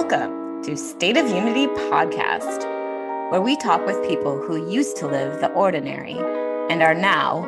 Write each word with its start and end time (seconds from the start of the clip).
Welcome 0.00 0.62
to 0.62 0.76
State 0.76 1.16
of 1.16 1.28
Unity 1.28 1.66
Podcast, 1.66 2.62
where 3.32 3.40
we 3.40 3.56
talk 3.56 3.84
with 3.84 4.08
people 4.08 4.40
who 4.40 4.70
used 4.70 4.96
to 4.98 5.08
live 5.08 5.40
the 5.40 5.50
ordinary 5.54 6.16
and 6.70 6.84
are 6.84 6.94
now 6.94 7.40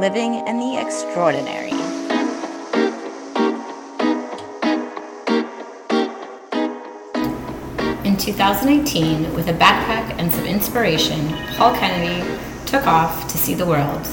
living 0.00 0.36
in 0.46 0.58
the 0.58 0.78
extraordinary. 0.80 1.72
In 8.08 8.16
2018, 8.16 9.34
with 9.34 9.48
a 9.48 9.52
backpack 9.52 10.18
and 10.18 10.32
some 10.32 10.46
inspiration, 10.46 11.34
Paul 11.56 11.76
Kennedy 11.76 12.26
took 12.64 12.86
off 12.86 13.28
to 13.28 13.36
see 13.36 13.52
the 13.52 13.66
world. 13.66 14.08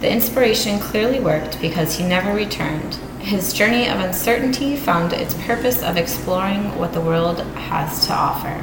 The 0.00 0.12
inspiration 0.12 0.78
clearly 0.80 1.20
worked 1.20 1.62
because 1.62 1.96
he 1.96 2.06
never 2.06 2.34
returned. 2.34 2.98
His 3.26 3.52
journey 3.52 3.88
of 3.88 3.98
uncertainty 3.98 4.76
found 4.76 5.12
its 5.12 5.34
purpose 5.34 5.82
of 5.82 5.96
exploring 5.96 6.78
what 6.78 6.92
the 6.92 7.00
world 7.00 7.40
has 7.40 8.06
to 8.06 8.12
offer. 8.12 8.54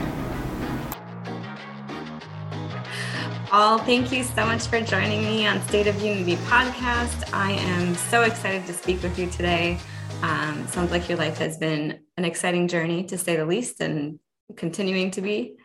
all. 3.52 3.77
thank 3.77 4.13
you 4.13 4.23
so 4.23 4.45
much 4.45 4.68
for 4.68 4.80
joining 4.80 5.21
me 5.26 5.45
on 5.45 5.62
State 5.63 5.88
of 5.88 6.02
Unity 6.02 6.38
podcast. 6.45 7.30
I 7.34 7.52
am 7.52 7.94
so 7.94 8.21
excited 8.21 8.66
to 8.68 8.73
speak 8.73 9.04
with 9.04 9.20
you 9.20 9.30
today. 9.30 9.80
Um, 10.21 10.66
sounds 10.68 10.91
like 10.91 11.09
your 11.09 11.18
life 11.18 11.40
has 11.40 11.57
been 11.57 11.99
an 12.16 12.23
exciting 12.23 12.70
journey, 12.70 13.04
to 13.07 13.18
say 13.18 13.35
the 13.35 13.45
least, 13.45 13.82
and 13.82 14.18
continuing 14.55 15.12
to 15.12 15.21
be. 15.21 15.57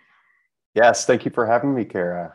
Yes, 0.74 1.06
thank 1.06 1.24
you 1.24 1.30
for 1.30 1.46
having 1.46 1.72
me, 1.72 1.84
Kara. 1.84 2.34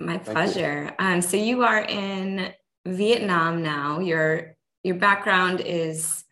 My 0.00 0.18
pleasure. 0.18 0.92
Um, 0.98 1.22
so 1.22 1.36
you 1.36 1.62
are 1.62 1.82
in 1.82 2.52
Vietnam 2.84 3.62
now. 3.62 4.00
Your 4.00 4.55
your 4.86 4.94
background 4.94 5.60
is 5.60 6.24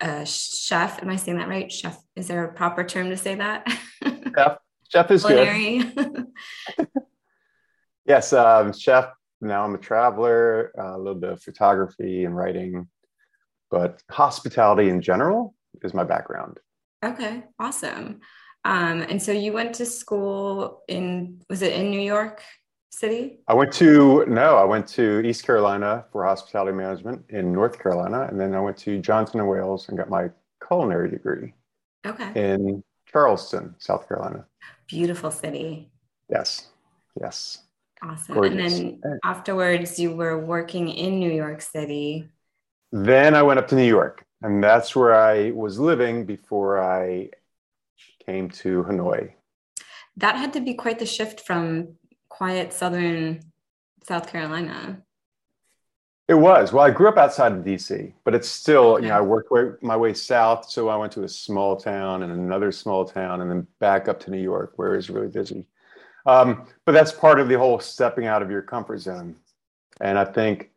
a 0.00 0.24
chef. 0.24 1.02
Am 1.02 1.10
I 1.10 1.16
saying 1.16 1.36
that 1.36 1.48
right? 1.48 1.70
Chef. 1.70 1.98
Is 2.16 2.26
there 2.26 2.44
a 2.44 2.52
proper 2.52 2.82
term 2.82 3.10
to 3.10 3.16
say 3.16 3.34
that? 3.34 3.68
Chef. 4.34 4.58
Chef 4.88 5.10
is 5.10 5.24
good. 5.24 6.26
yes, 8.06 8.32
um, 8.32 8.72
chef. 8.72 9.10
Now 9.40 9.64
I'm 9.64 9.74
a 9.74 9.78
traveler. 9.78 10.72
Uh, 10.78 10.96
a 10.96 10.98
little 10.98 11.20
bit 11.20 11.30
of 11.30 11.42
photography 11.42 12.24
and 12.24 12.34
writing, 12.34 12.88
but 13.70 14.02
hospitality 14.10 14.88
in 14.88 15.02
general 15.02 15.54
is 15.82 15.92
my 15.92 16.04
background. 16.04 16.60
Okay, 17.04 17.44
awesome. 17.58 18.20
Um, 18.64 19.02
and 19.02 19.22
so 19.22 19.32
you 19.32 19.52
went 19.52 19.74
to 19.74 19.86
school 19.86 20.84
in 20.88 21.42
was 21.50 21.60
it 21.60 21.74
in 21.74 21.90
New 21.90 22.00
York? 22.00 22.42
City? 22.94 23.40
I 23.48 23.54
went 23.54 23.72
to 23.74 24.24
no, 24.26 24.56
I 24.56 24.64
went 24.64 24.86
to 24.88 25.20
East 25.20 25.44
Carolina 25.44 26.04
for 26.12 26.24
hospitality 26.24 26.72
management 26.72 27.24
in 27.28 27.52
North 27.52 27.78
Carolina, 27.78 28.26
and 28.30 28.40
then 28.40 28.54
I 28.54 28.60
went 28.60 28.76
to 28.78 28.98
Johnson 28.98 29.40
and 29.40 29.48
Wales 29.48 29.88
and 29.88 29.98
got 29.98 30.08
my 30.08 30.30
culinary 30.66 31.10
degree. 31.10 31.54
Okay. 32.06 32.30
In 32.34 32.82
Charleston, 33.10 33.74
South 33.78 34.08
Carolina. 34.08 34.46
Beautiful 34.88 35.30
city. 35.30 35.90
Yes. 36.30 36.68
Yes. 37.20 37.62
Awesome. 38.02 38.34
Gorgeous. 38.34 38.78
And 38.78 39.02
then 39.02 39.18
afterwards, 39.24 39.98
you 39.98 40.14
were 40.14 40.38
working 40.38 40.88
in 40.88 41.18
New 41.18 41.32
York 41.32 41.62
City. 41.62 42.28
Then 42.92 43.34
I 43.34 43.42
went 43.42 43.58
up 43.58 43.68
to 43.68 43.74
New 43.74 43.86
York, 43.86 44.24
and 44.42 44.62
that's 44.62 44.94
where 44.94 45.14
I 45.14 45.50
was 45.50 45.78
living 45.78 46.26
before 46.26 46.82
I 46.82 47.30
came 48.24 48.50
to 48.50 48.84
Hanoi. 48.84 49.32
That 50.16 50.36
had 50.36 50.52
to 50.52 50.60
be 50.60 50.74
quite 50.74 50.98
the 50.98 51.06
shift 51.06 51.40
from 51.40 51.96
quiet 52.36 52.72
southern 52.72 53.40
South 54.02 54.28
Carolina. 54.28 55.00
It 56.26 56.34
was. 56.34 56.72
Well, 56.72 56.84
I 56.84 56.90
grew 56.90 57.08
up 57.08 57.16
outside 57.16 57.52
of 57.52 57.58
DC, 57.58 58.12
but 58.24 58.34
it's 58.34 58.48
still, 58.48 58.98
you 58.98 59.08
know, 59.08 59.18
I 59.18 59.20
worked 59.20 59.52
way, 59.52 59.70
my 59.82 59.96
way 59.96 60.14
south. 60.14 60.68
So 60.68 60.88
I 60.88 60.96
went 60.96 61.12
to 61.12 61.22
a 61.22 61.28
small 61.28 61.76
town 61.76 62.24
and 62.24 62.32
another 62.32 62.72
small 62.72 63.04
town 63.04 63.40
and 63.40 63.48
then 63.48 63.66
back 63.78 64.08
up 64.08 64.18
to 64.20 64.30
New 64.32 64.40
York 64.40 64.72
where 64.76 64.94
it 64.94 64.96
was 64.96 65.10
really 65.10 65.28
busy. 65.28 65.66
Um, 66.26 66.66
but 66.86 66.92
that's 66.92 67.12
part 67.12 67.38
of 67.38 67.48
the 67.48 67.58
whole 67.58 67.78
stepping 67.78 68.26
out 68.26 68.42
of 68.42 68.50
your 68.50 68.62
comfort 68.62 68.98
zone. 68.98 69.36
And 70.00 70.18
I 70.18 70.24
think 70.24 70.70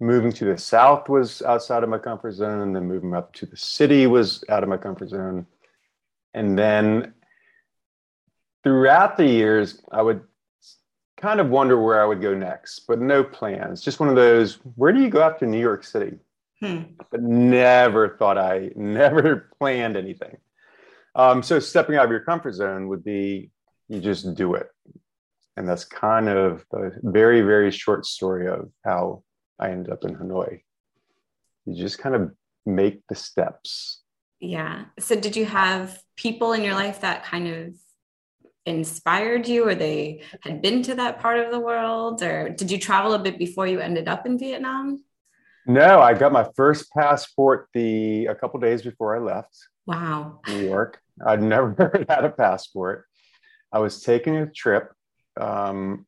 moving 0.00 0.32
to 0.32 0.46
the 0.46 0.56
south 0.56 1.10
was 1.10 1.42
outside 1.42 1.82
of 1.82 1.90
my 1.90 1.98
comfort 1.98 2.32
zone. 2.32 2.60
And 2.60 2.74
then 2.74 2.86
moving 2.86 3.14
up 3.14 3.34
to 3.34 3.46
the 3.46 3.56
city 3.56 4.06
was 4.06 4.44
out 4.48 4.62
of 4.62 4.68
my 4.70 4.78
comfort 4.78 5.10
zone. 5.10 5.46
And 6.32 6.58
then 6.58 7.12
throughout 8.62 9.18
the 9.18 9.26
years, 9.26 9.82
I 9.90 10.00
would 10.00 10.22
kind 11.22 11.40
of 11.40 11.48
wonder 11.50 11.80
where 11.80 12.02
I 12.02 12.04
would 12.04 12.20
go 12.20 12.34
next, 12.34 12.80
but 12.88 13.00
no 13.00 13.22
plans. 13.22 13.80
Just 13.80 14.00
one 14.00 14.08
of 14.08 14.16
those, 14.16 14.54
where 14.74 14.92
do 14.92 15.00
you 15.00 15.08
go 15.08 15.22
after 15.22 15.46
New 15.46 15.60
York 15.60 15.84
City? 15.84 16.18
Hmm. 16.60 16.82
But 17.10 17.22
never 17.22 18.16
thought 18.18 18.36
I, 18.36 18.72
never 18.76 19.48
planned 19.58 19.96
anything. 19.96 20.36
Um, 21.14 21.42
so 21.42 21.60
stepping 21.60 21.96
out 21.96 22.06
of 22.06 22.10
your 22.10 22.20
comfort 22.20 22.54
zone 22.54 22.88
would 22.88 23.04
be 23.04 23.50
you 23.88 24.00
just 24.00 24.34
do 24.34 24.54
it. 24.54 24.68
And 25.56 25.68
that's 25.68 25.84
kind 25.84 26.28
of 26.28 26.64
the 26.70 26.98
very, 27.02 27.42
very 27.42 27.70
short 27.70 28.04
story 28.04 28.48
of 28.48 28.70
how 28.84 29.22
I 29.60 29.70
ended 29.70 29.92
up 29.92 30.04
in 30.04 30.16
Hanoi. 30.16 30.62
You 31.66 31.74
just 31.76 31.98
kind 31.98 32.16
of 32.16 32.32
make 32.66 33.02
the 33.08 33.14
steps. 33.14 34.00
Yeah. 34.40 34.86
So 34.98 35.14
did 35.14 35.36
you 35.36 35.44
have 35.44 36.02
people 36.16 36.52
in 36.52 36.64
your 36.64 36.74
life 36.74 37.02
that 37.02 37.24
kind 37.24 37.46
of 37.46 37.74
inspired 38.66 39.48
you 39.48 39.66
or 39.66 39.74
they 39.74 40.22
had 40.42 40.62
been 40.62 40.82
to 40.82 40.94
that 40.94 41.20
part 41.20 41.38
of 41.38 41.50
the 41.50 41.58
world 41.58 42.22
or 42.22 42.50
did 42.50 42.70
you 42.70 42.78
travel 42.78 43.14
a 43.14 43.18
bit 43.18 43.38
before 43.38 43.66
you 43.66 43.80
ended 43.80 44.08
up 44.08 44.26
in 44.26 44.38
Vietnam? 44.38 45.02
No, 45.66 46.00
I 46.00 46.14
got 46.14 46.32
my 46.32 46.48
first 46.56 46.92
passport 46.92 47.68
the 47.72 48.26
a 48.26 48.34
couple 48.34 48.58
days 48.60 48.82
before 48.82 49.16
I 49.16 49.20
left. 49.20 49.56
Wow. 49.86 50.40
New 50.48 50.66
York. 50.66 51.00
I'd 51.24 51.42
never 51.42 51.74
had 52.08 52.24
a 52.24 52.30
passport. 52.30 53.06
I 53.72 53.78
was 53.78 54.02
taking 54.02 54.36
a 54.36 54.46
trip. 54.46 54.92
Um, 55.40 56.06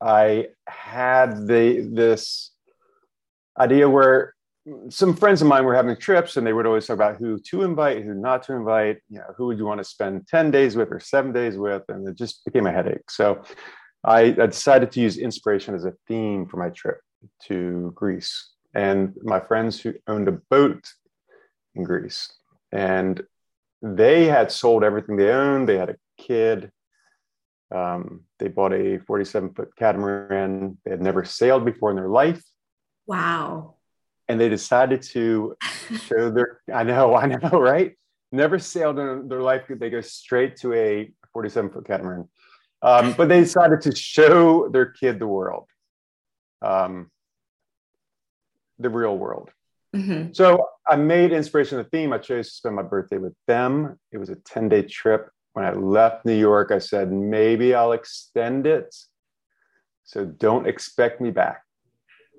I 0.00 0.48
had 0.66 1.46
the 1.46 1.88
this 1.92 2.52
idea 3.58 3.88
where 3.88 4.34
some 4.88 5.14
friends 5.14 5.42
of 5.42 5.48
mine 5.48 5.64
were 5.64 5.74
having 5.74 5.96
trips 5.96 6.36
and 6.36 6.46
they 6.46 6.52
would 6.52 6.66
always 6.66 6.86
talk 6.86 6.94
about 6.94 7.16
who 7.16 7.38
to 7.38 7.62
invite, 7.62 8.04
who 8.04 8.14
not 8.14 8.42
to 8.44 8.54
invite, 8.54 8.98
you 9.08 9.18
know, 9.18 9.34
who 9.36 9.46
would 9.46 9.58
you 9.58 9.64
want 9.64 9.78
to 9.78 9.84
spend 9.84 10.26
10 10.28 10.50
days 10.50 10.76
with 10.76 10.90
or 10.90 11.00
seven 11.00 11.32
days 11.32 11.56
with? 11.56 11.82
And 11.88 12.06
it 12.08 12.16
just 12.16 12.44
became 12.44 12.66
a 12.66 12.72
headache. 12.72 13.10
So 13.10 13.42
I, 14.04 14.20
I 14.20 14.46
decided 14.46 14.92
to 14.92 15.00
use 15.00 15.16
inspiration 15.16 15.74
as 15.74 15.84
a 15.84 15.94
theme 16.06 16.46
for 16.46 16.56
my 16.56 16.70
trip 16.70 17.00
to 17.44 17.92
Greece. 17.94 18.50
And 18.74 19.14
my 19.22 19.40
friends 19.40 19.80
who 19.80 19.94
owned 20.06 20.28
a 20.28 20.38
boat 20.50 20.84
in 21.74 21.84
Greece 21.84 22.32
and 22.72 23.22
they 23.82 24.26
had 24.26 24.50
sold 24.50 24.84
everything 24.84 25.16
they 25.16 25.30
owned. 25.30 25.68
They 25.68 25.78
had 25.78 25.90
a 25.90 25.96
kid. 26.18 26.70
Um, 27.74 28.22
they 28.38 28.48
bought 28.48 28.72
a 28.72 28.98
47 28.98 29.54
foot 29.54 29.76
catamaran. 29.76 30.78
They 30.84 30.90
had 30.90 31.02
never 31.02 31.24
sailed 31.24 31.64
before 31.64 31.90
in 31.90 31.96
their 31.96 32.08
life. 32.08 32.42
Wow 33.06 33.76
and 34.28 34.38
they 34.40 34.48
decided 34.48 35.02
to 35.02 35.56
show 36.06 36.30
their 36.30 36.60
i 36.72 36.82
know 36.82 37.14
i 37.14 37.26
know 37.26 37.50
right? 37.60 37.94
Never 38.30 38.58
sailed 38.58 38.98
in 38.98 39.26
their 39.28 39.40
life 39.40 39.62
they 39.68 39.88
go 39.88 40.02
straight 40.02 40.56
to 40.56 40.74
a 40.74 41.10
47 41.32 41.70
foot 41.70 41.86
catamaran. 41.86 42.28
Um, 42.82 43.14
but 43.14 43.30
they 43.30 43.40
decided 43.40 43.80
to 43.82 43.96
show 43.96 44.68
their 44.68 44.86
kid 44.86 45.18
the 45.18 45.26
world 45.26 45.66
um, 46.62 47.10
the 48.78 48.90
real 48.90 49.16
world. 49.16 49.50
Mm-hmm. 49.96 50.34
so 50.34 50.66
i 50.86 50.96
made 50.96 51.32
inspiration 51.32 51.78
the 51.78 51.84
theme. 51.84 52.12
I 52.12 52.18
chose 52.18 52.48
to 52.48 52.54
spend 52.54 52.76
my 52.76 52.82
birthday 52.82 53.16
with 53.16 53.32
them. 53.46 53.98
It 54.12 54.18
was 54.18 54.28
a 54.28 54.36
10 54.36 54.68
day 54.68 54.82
trip. 54.82 55.30
When 55.54 55.64
i 55.64 55.72
left 55.72 56.24
new 56.24 56.38
york 56.38 56.70
i 56.70 56.78
said 56.78 57.10
maybe 57.10 57.74
i'll 57.74 57.90
extend 57.92 58.64
it 58.66 58.94
so 60.04 60.24
don't 60.24 60.68
expect 60.68 61.20
me 61.20 61.30
back 61.32 61.62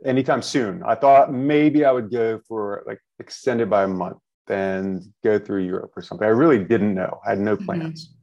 anytime 0.05 0.41
soon. 0.41 0.83
I 0.83 0.95
thought 0.95 1.33
maybe 1.33 1.85
I 1.85 1.91
would 1.91 2.11
go 2.11 2.39
for 2.47 2.83
like 2.87 2.99
extended 3.19 3.69
by 3.69 3.83
a 3.83 3.87
month 3.87 4.17
and 4.47 5.03
go 5.23 5.37
through 5.37 5.63
Europe 5.63 5.93
or 5.95 6.01
something. 6.01 6.25
I 6.25 6.31
really 6.31 6.63
didn't 6.63 6.95
know. 6.95 7.19
I 7.25 7.31
had 7.31 7.39
no 7.39 7.55
mm-hmm. 7.55 7.65
plans. 7.65 8.07
Mm-hmm. 8.07 8.15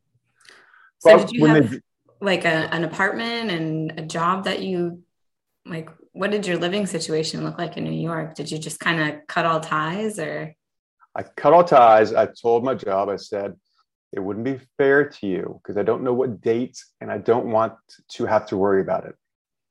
So 0.98 1.18
did 1.18 1.30
you 1.32 1.44
have 1.46 1.70
they, 1.70 1.80
like 2.20 2.44
a, 2.44 2.72
an 2.74 2.84
apartment 2.84 3.50
and 3.50 3.98
a 3.98 4.02
job 4.02 4.44
that 4.44 4.60
you 4.60 5.02
like? 5.64 5.90
What 6.12 6.30
did 6.30 6.46
your 6.46 6.56
living 6.56 6.86
situation 6.86 7.44
look 7.44 7.58
like 7.58 7.76
in 7.76 7.84
New 7.84 7.92
York? 7.92 8.34
Did 8.34 8.50
you 8.50 8.58
just 8.58 8.80
kind 8.80 9.00
of 9.00 9.26
cut 9.26 9.44
all 9.44 9.60
ties 9.60 10.18
or? 10.18 10.54
I 11.14 11.22
cut 11.22 11.52
all 11.52 11.64
ties. 11.64 12.14
I 12.14 12.26
told 12.26 12.64
my 12.64 12.74
job, 12.74 13.08
I 13.08 13.16
said, 13.16 13.54
it 14.12 14.20
wouldn't 14.20 14.44
be 14.44 14.58
fair 14.78 15.08
to 15.08 15.26
you 15.26 15.60
because 15.62 15.76
I 15.76 15.82
don't 15.82 16.02
know 16.02 16.14
what 16.14 16.40
dates 16.40 16.92
and 17.00 17.10
I 17.10 17.18
don't 17.18 17.50
want 17.50 17.74
to 18.12 18.24
have 18.24 18.46
to 18.46 18.56
worry 18.56 18.80
about 18.80 19.04
it. 19.04 19.14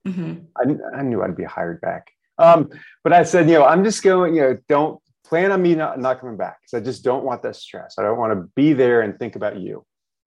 Mm-hmm. 0.07 0.33
I, 0.57 0.97
I, 0.99 1.01
knew 1.01 1.23
I'd 1.23 1.35
be 1.35 1.43
hired 1.43 1.81
back. 1.81 2.11
Um, 2.37 2.69
but 3.03 3.13
I 3.13 3.23
said, 3.23 3.49
you 3.49 3.55
know, 3.55 3.65
I'm 3.65 3.83
just 3.83 4.03
going, 4.03 4.35
you 4.35 4.41
know, 4.41 4.57
don't 4.69 4.99
plan 5.25 5.51
on 5.51 5.61
me 5.61 5.73
not, 5.73 5.99
not 5.99 6.19
coming 6.19 6.37
back 6.37 6.59
because 6.61 6.79
I 6.79 6.85
just 6.85 7.03
don't 7.03 7.23
want 7.23 7.41
that 7.43 7.55
stress. 7.55 7.95
I 7.97 8.03
don't 8.03 8.19
want 8.19 8.33
to 8.33 8.49
be 8.55 8.73
there 8.73 9.01
and 9.01 9.17
think 9.17 9.35
about 9.35 9.59
you. 9.59 9.85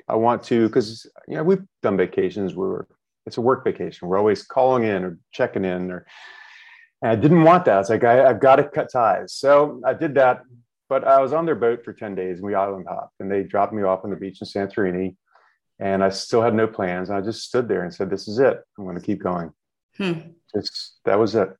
I 0.09 0.17
want 0.17 0.43
to, 0.45 0.67
because, 0.67 1.07
you 1.29 1.37
know, 1.37 1.45
we've 1.45 1.63
done 1.83 1.97
vacations 1.97 2.55
where 2.55 2.87
it's 3.27 3.37
a 3.37 3.41
work 3.41 3.63
vacation. 3.63 4.09
We're 4.09 4.19
always 4.19 4.43
calling 4.43 4.85
in 4.85 5.05
or 5.05 5.19
checking 5.33 5.65
in 5.65 5.91
or, 5.91 6.07
and 7.03 7.13
I 7.13 7.15
didn't 7.15 7.45
want 7.45 7.67
that. 7.67 7.81
It's 7.81 7.91
like, 7.91 8.05
I, 8.05 8.27
I've 8.29 8.41
got 8.41 8.57
to 8.57 8.65
cut 8.65 8.91
ties. 8.91 9.35
So 9.35 9.81
I 9.85 9.95
did 9.95 10.15
that. 10.15 10.43
but 10.89 11.05
I 11.05 11.21
was 11.21 11.33
on 11.33 11.47
their 11.47 11.55
boat 11.55 11.85
for 11.85 11.93
10 11.93 12.15
days 12.15 12.39
and 12.39 12.47
we 12.47 12.55
island 12.55 12.87
hopped 12.89 13.21
and 13.21 13.31
they 13.31 13.45
dropped 13.45 13.73
me 13.73 13.83
off 13.83 14.01
on 14.03 14.11
the 14.11 14.17
beach 14.17 14.41
in 14.41 14.47
Santorini. 14.49 15.15
And 15.79 16.03
I 16.03 16.09
still 16.09 16.43
had 16.43 16.55
no 16.55 16.67
plans. 16.67 17.09
And 17.09 17.17
I 17.17 17.21
just 17.21 17.45
stood 17.45 17.69
there 17.69 17.85
and 17.85 17.95
said, 17.95 18.11
This 18.11 18.27
is 18.27 18.41
it. 18.41 18.59
I'm 18.77 18.85
going 18.85 18.99
to 18.99 19.05
keep 19.05 19.23
going. 19.23 19.53
Hmm. 19.99 20.31
Just 20.55 20.99
that 21.05 21.19
was 21.19 21.35
it. 21.35 21.51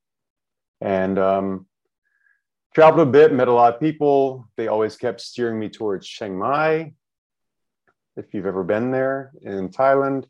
And 0.81 1.19
um, 1.19 1.67
traveled 2.73 3.07
a 3.07 3.11
bit, 3.11 3.33
met 3.33 3.47
a 3.47 3.53
lot 3.53 3.73
of 3.73 3.79
people. 3.79 4.49
They 4.57 4.67
always 4.67 4.95
kept 4.97 5.21
steering 5.21 5.59
me 5.59 5.69
towards 5.69 6.07
Chiang 6.07 6.37
Mai. 6.37 6.93
If 8.15 8.33
you've 8.33 8.45
ever 8.45 8.63
been 8.63 8.91
there 8.91 9.31
in 9.41 9.69
Thailand, 9.69 10.25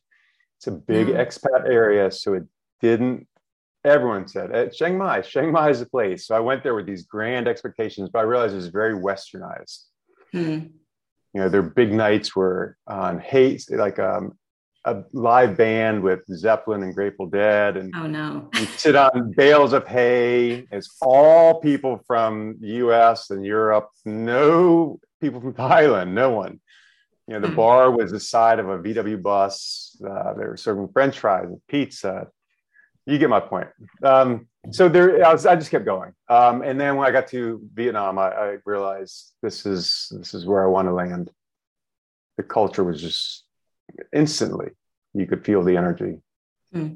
it's 0.57 0.67
a 0.67 0.71
big 0.71 1.07
mm. 1.07 1.15
expat 1.15 1.65
area. 1.65 2.11
So 2.11 2.33
it 2.33 2.43
didn't 2.81 3.27
everyone 3.83 4.27
said 4.27 4.51
at 4.51 4.73
Chiang 4.73 4.97
Mai, 4.97 5.21
Chiang 5.21 5.51
Mai 5.51 5.69
is 5.69 5.79
the 5.79 5.85
place. 5.85 6.27
So 6.27 6.35
I 6.35 6.39
went 6.39 6.63
there 6.63 6.75
with 6.75 6.85
these 6.85 7.03
grand 7.03 7.47
expectations, 7.47 8.09
but 8.11 8.19
I 8.19 8.23
realized 8.23 8.53
it 8.53 8.57
was 8.57 8.67
very 8.67 8.93
westernized. 8.93 9.83
Hmm. 10.31 10.59
You 11.33 11.41
know, 11.41 11.49
their 11.49 11.61
big 11.61 11.93
nights 11.93 12.35
were 12.35 12.75
on 12.87 13.19
hate, 13.19 13.65
like 13.69 13.99
um, 13.99 14.37
a 14.85 15.03
live 15.13 15.57
band 15.57 16.01
with 16.01 16.21
Zeppelin 16.31 16.83
and 16.83 16.95
Grateful 16.95 17.27
Dead, 17.27 17.77
and 17.77 17.93
oh 17.95 18.07
no, 18.07 18.49
you 18.53 18.65
sit 18.65 18.95
on 18.95 19.33
bales 19.35 19.73
of 19.73 19.87
hay. 19.87 20.65
It's 20.71 20.97
all 21.01 21.59
people 21.59 22.01
from 22.07 22.57
the 22.59 22.67
U.S. 22.83 23.29
and 23.29 23.45
Europe. 23.45 23.89
No 24.05 24.99
people 25.21 25.41
from 25.41 25.53
Thailand. 25.67 26.11
No 26.11 26.31
one. 26.31 26.59
You 27.27 27.35
know, 27.35 27.41
the 27.41 27.49
hmm. 27.49 27.55
bar 27.55 27.91
was 27.91 28.11
the 28.11 28.19
side 28.19 28.59
of 28.59 28.69
a 28.69 28.79
VW 28.79 29.21
bus. 29.21 30.01
Uh, 30.03 30.33
they 30.33 30.45
were 30.45 30.57
serving 30.57 30.89
French 30.89 31.19
fries 31.19 31.45
and 31.45 31.61
pizza, 31.67 32.27
you 33.09 33.17
get 33.17 33.29
my 33.29 33.39
point. 33.39 33.67
Um, 34.03 34.47
so 34.71 34.87
there, 34.87 35.25
I, 35.25 35.33
was, 35.33 35.45
I, 35.45 35.55
just 35.55 35.71
kept 35.71 35.85
going, 35.85 36.13
um, 36.27 36.61
and 36.61 36.79
then 36.79 36.95
when 36.95 37.07
I 37.07 37.11
got 37.11 37.27
to 37.29 37.61
Vietnam, 37.73 38.19
I, 38.19 38.29
I, 38.29 38.57
realized 38.65 39.33
this 39.41 39.65
is 39.65 40.11
this 40.17 40.33
is 40.33 40.45
where 40.45 40.63
I 40.63 40.67
want 40.67 40.87
to 40.87 40.93
land. 40.93 41.31
The 42.37 42.43
culture 42.43 42.83
was 42.83 43.01
just 43.01 43.45
instantly 44.13 44.69
you 45.13 45.25
could 45.25 45.45
feel 45.45 45.63
the 45.63 45.77
energy. 45.77 46.17
Hmm. 46.71 46.95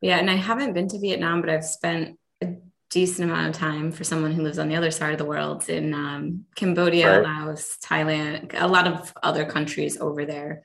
Yeah, 0.00 0.18
and 0.18 0.30
I 0.30 0.36
haven't 0.36 0.72
been 0.72 0.88
to 0.88 0.98
Vietnam, 0.98 1.40
but 1.40 1.50
I've 1.50 1.64
spent 1.64 2.18
a 2.40 2.54
decent 2.90 3.30
amount 3.30 3.54
of 3.54 3.60
time 3.60 3.92
for 3.92 4.04
someone 4.04 4.32
who 4.32 4.42
lives 4.42 4.58
on 4.58 4.68
the 4.68 4.76
other 4.76 4.90
side 4.90 5.12
of 5.12 5.18
the 5.18 5.24
world 5.24 5.68
in 5.68 5.92
um, 5.94 6.44
Cambodia, 6.54 7.20
right. 7.20 7.46
Laos, 7.46 7.76
Thailand, 7.84 8.54
a 8.54 8.66
lot 8.66 8.86
of 8.86 9.12
other 9.22 9.44
countries 9.44 9.98
over 9.98 10.24
there. 10.24 10.64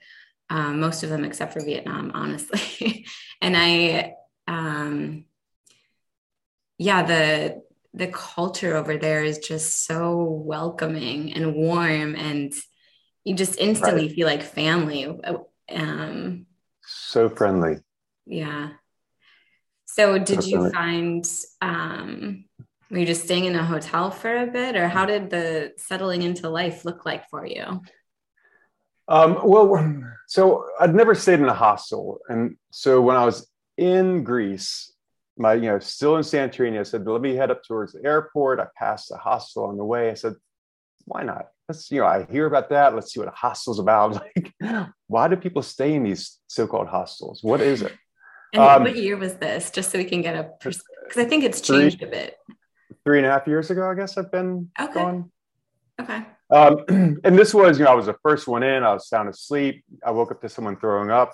Um, 0.49 0.79
most 0.79 1.03
of 1.03 1.09
them 1.09 1.25
except 1.25 1.53
for 1.53 1.63
Vietnam, 1.63 2.11
honestly. 2.13 3.05
and 3.41 3.57
I 3.57 4.13
um, 4.47 5.25
yeah, 6.77 7.03
the 7.03 7.61
the 7.93 8.07
culture 8.07 8.75
over 8.75 8.97
there 8.97 9.23
is 9.23 9.39
just 9.39 9.85
so 9.85 10.23
welcoming 10.23 11.33
and 11.33 11.55
warm, 11.55 12.15
and 12.15 12.53
you 13.25 13.35
just 13.35 13.59
instantly 13.59 14.07
right. 14.07 14.15
feel 14.15 14.27
like 14.27 14.43
family. 14.43 15.19
Um, 15.69 16.45
so 16.83 17.27
friendly. 17.27 17.77
Yeah. 18.25 18.69
So, 19.85 20.17
did 20.19 20.43
so 20.43 20.49
you 20.49 20.71
find? 20.71 21.29
Um, 21.61 22.45
were 22.89 22.99
you 22.99 23.05
just 23.05 23.23
staying 23.23 23.45
in 23.45 23.55
a 23.55 23.65
hotel 23.65 24.11
for 24.11 24.37
a 24.37 24.47
bit, 24.47 24.75
or 24.75 24.87
how 24.87 25.05
did 25.05 25.29
the 25.29 25.73
settling 25.77 26.21
into 26.21 26.49
life 26.49 26.85
look 26.85 27.05
like 27.05 27.27
for 27.29 27.45
you? 27.45 27.81
Um, 29.07 29.39
well, 29.43 30.03
so 30.27 30.65
I'd 30.79 30.95
never 30.95 31.15
stayed 31.15 31.39
in 31.39 31.45
a 31.45 31.53
hostel, 31.53 32.19
and 32.29 32.57
so 32.71 33.01
when 33.01 33.15
I 33.15 33.25
was 33.25 33.49
in 33.77 34.23
Greece, 34.23 34.93
my, 35.37 35.53
you 35.53 35.63
know, 35.63 35.79
still 35.79 36.15
in 36.17 36.23
Santorini, 36.23 36.79
I 36.79 36.83
said, 36.83 37.05
let 37.05 37.21
me 37.21 37.35
head 37.35 37.51
up 37.51 37.63
towards 37.63 37.93
the 37.93 38.05
airport. 38.05 38.59
I 38.59 38.67
passed 38.77 39.11
a 39.11 39.17
hostel 39.17 39.65
on 39.65 39.77
the 39.77 39.83
way. 39.83 40.09
I 40.09 40.13
said, 40.13 40.33
why 41.05 41.23
not? 41.23 41.47
Let's, 41.67 41.89
you 41.89 42.01
know, 42.01 42.05
I 42.05 42.25
hear 42.25 42.45
about 42.45 42.69
that. 42.69 42.93
Let's 42.93 43.13
see 43.13 43.19
what 43.19 43.29
a 43.29 43.31
hostel's 43.31 43.79
about. 43.79 44.21
Like, 44.61 44.91
why 45.07 45.27
do 45.27 45.35
people 45.35 45.61
stay 45.61 45.93
in 45.93 46.03
these 46.03 46.39
so-called 46.47 46.87
hostels? 46.87 47.43
What 47.43 47.61
is 47.61 47.81
it? 47.81 47.93
And 48.53 48.63
um, 48.63 48.83
what 48.83 48.95
year 48.95 49.17
was 49.17 49.35
this? 49.35 49.69
Just 49.71 49.91
so 49.91 49.97
we 49.97 50.05
can 50.05 50.21
get 50.21 50.35
a, 50.35 50.49
because 50.59 50.81
I 51.17 51.25
think 51.25 51.43
it's 51.43 51.61
changed 51.61 51.99
three, 51.99 52.07
a 52.07 52.11
bit. 52.11 52.37
Three 53.03 53.17
and 53.17 53.27
a 53.27 53.29
half 53.29 53.47
years 53.47 53.69
ago, 53.69 53.89
I 53.89 53.95
guess 53.95 54.17
I've 54.17 54.31
been 54.31 54.69
okay. 54.79 54.93
gone. 54.93 55.31
Okay. 55.99 56.25
Um, 56.49 56.85
and 57.23 57.37
this 57.37 57.53
was, 57.53 57.79
you 57.79 57.85
know, 57.85 57.91
I 57.91 57.95
was 57.95 58.05
the 58.05 58.17
first 58.23 58.47
one 58.47 58.63
in. 58.63 58.83
I 58.83 58.93
was 58.93 59.07
sound 59.07 59.29
asleep. 59.29 59.83
I 60.05 60.11
woke 60.11 60.31
up 60.31 60.41
to 60.41 60.49
someone 60.49 60.77
throwing 60.77 61.11
up, 61.11 61.33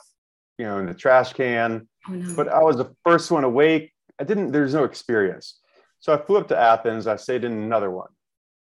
you 0.57 0.65
know, 0.65 0.79
in 0.79 0.85
the 0.85 0.93
trash 0.93 1.33
can. 1.33 1.87
Oh, 2.07 2.13
no. 2.13 2.35
But 2.35 2.49
I 2.49 2.61
was 2.63 2.77
the 2.77 2.93
first 3.05 3.31
one 3.31 3.43
awake. 3.43 3.93
I 4.19 4.23
didn't, 4.23 4.51
there's 4.51 4.73
no 4.73 4.83
experience. 4.83 5.59
So 5.99 6.13
I 6.13 6.17
flew 6.17 6.37
up 6.37 6.47
to 6.49 6.57
Athens. 6.57 7.07
I 7.07 7.15
stayed 7.15 7.43
in 7.43 7.51
another 7.51 7.91
one. 7.91 8.09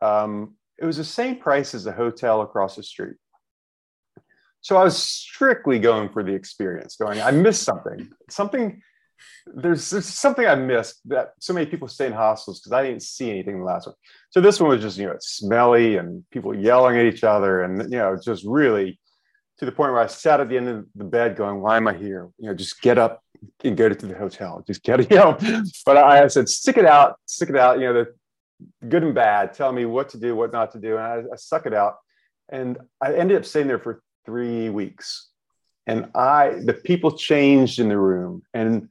Um, 0.01 0.55
it 0.81 0.85
was 0.85 0.97
the 0.97 1.03
same 1.03 1.37
price 1.37 1.73
as 1.73 1.85
a 1.85 1.91
hotel 1.91 2.41
across 2.41 2.75
the 2.75 2.83
street. 2.83 3.15
So 4.61 4.77
I 4.77 4.83
was 4.83 4.97
strictly 4.97 5.79
going 5.79 6.09
for 6.09 6.23
the 6.23 6.33
experience, 6.33 6.95
going, 6.95 7.21
I 7.21 7.31
missed 7.31 7.63
something. 7.63 8.09
Something, 8.29 8.81
there's, 9.45 9.89
there's 9.89 10.05
something 10.05 10.45
I 10.45 10.55
missed 10.55 10.99
that 11.05 11.33
so 11.39 11.53
many 11.53 11.65
people 11.65 11.87
stay 11.87 12.07
in 12.07 12.13
hostels 12.13 12.59
because 12.59 12.73
I 12.73 12.83
didn't 12.83 13.03
see 13.03 13.29
anything 13.29 13.55
in 13.55 13.59
the 13.59 13.65
last 13.65 13.87
one. 13.87 13.95
So 14.31 14.41
this 14.41 14.59
one 14.59 14.69
was 14.69 14.81
just, 14.81 14.97
you 14.97 15.05
know, 15.05 15.13
it's 15.13 15.29
smelly 15.29 15.97
and 15.97 16.23
people 16.29 16.53
yelling 16.53 16.97
at 16.97 17.05
each 17.05 17.23
other 17.23 17.63
and, 17.63 17.83
you 17.83 17.99
know, 17.99 18.17
just 18.21 18.43
really 18.45 18.99
to 19.59 19.65
the 19.65 19.71
point 19.71 19.91
where 19.91 20.01
I 20.01 20.07
sat 20.07 20.39
at 20.39 20.49
the 20.49 20.57
end 20.57 20.69
of 20.69 20.85
the 20.95 21.03
bed 21.03 21.35
going, 21.35 21.61
why 21.61 21.77
am 21.77 21.87
I 21.87 21.93
here? 21.93 22.29
You 22.37 22.49
know, 22.49 22.55
just 22.55 22.81
get 22.81 22.97
up 22.97 23.21
and 23.63 23.77
go 23.77 23.89
to 23.89 23.95
the 23.95 24.15
hotel. 24.15 24.63
Just 24.67 24.83
get, 24.83 24.99
you 25.11 25.17
know, 25.17 25.37
but 25.85 25.97
I, 25.97 26.23
I 26.23 26.27
said, 26.27 26.49
stick 26.49 26.77
it 26.77 26.85
out, 26.85 27.15
stick 27.25 27.49
it 27.49 27.57
out, 27.57 27.79
you 27.79 27.85
know, 27.85 27.93
the 27.93 28.13
good 28.87 29.03
and 29.03 29.15
bad, 29.15 29.53
tell 29.53 29.71
me 29.71 29.85
what 29.85 30.09
to 30.09 30.17
do, 30.17 30.35
what 30.35 30.51
not 30.51 30.71
to 30.71 30.79
do. 30.79 30.97
And 30.97 31.05
I, 31.05 31.23
I 31.33 31.35
stuck 31.35 31.65
it 31.65 31.73
out. 31.73 31.97
And 32.49 32.77
I 33.01 33.13
ended 33.13 33.37
up 33.37 33.45
staying 33.45 33.67
there 33.67 33.79
for 33.79 34.01
three 34.25 34.69
weeks. 34.69 35.29
And 35.87 36.09
I, 36.15 36.59
the 36.63 36.73
people 36.73 37.17
changed 37.17 37.79
in 37.79 37.89
the 37.89 37.97
room. 37.97 38.43
And 38.53 38.89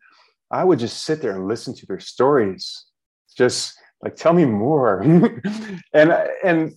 I 0.50 0.64
would 0.64 0.78
just 0.78 1.04
sit 1.04 1.20
there 1.20 1.36
and 1.36 1.48
listen 1.48 1.74
to 1.74 1.86
their 1.86 2.00
stories. 2.00 2.86
Just 3.36 3.74
like, 4.02 4.16
tell 4.16 4.32
me 4.32 4.44
more. 4.44 5.00
and, 5.92 6.12
and 6.44 6.74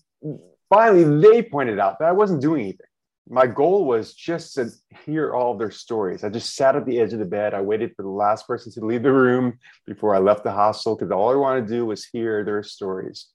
finally, 0.69 1.21
they 1.21 1.41
pointed 1.43 1.79
out 1.79 1.99
that 1.99 2.07
I 2.07 2.11
wasn't 2.11 2.41
doing 2.41 2.61
anything 2.61 2.87
my 3.31 3.47
goal 3.47 3.85
was 3.85 4.13
just 4.13 4.55
to 4.55 4.69
hear 5.05 5.33
all 5.33 5.57
their 5.57 5.71
stories. 5.71 6.25
I 6.25 6.29
just 6.29 6.53
sat 6.53 6.75
at 6.75 6.85
the 6.85 6.99
edge 6.99 7.13
of 7.13 7.19
the 7.19 7.25
bed. 7.25 7.53
I 7.53 7.61
waited 7.61 7.95
for 7.95 8.03
the 8.03 8.09
last 8.09 8.45
person 8.45 8.73
to 8.73 8.85
leave 8.85 9.03
the 9.03 9.13
room 9.13 9.57
before 9.87 10.13
I 10.13 10.19
left 10.19 10.43
the 10.43 10.51
hostel 10.51 10.95
because 10.95 11.11
all 11.11 11.31
I 11.31 11.35
wanted 11.35 11.67
to 11.67 11.73
do 11.73 11.85
was 11.85 12.03
hear 12.03 12.43
their 12.43 12.61
stories. 12.61 13.29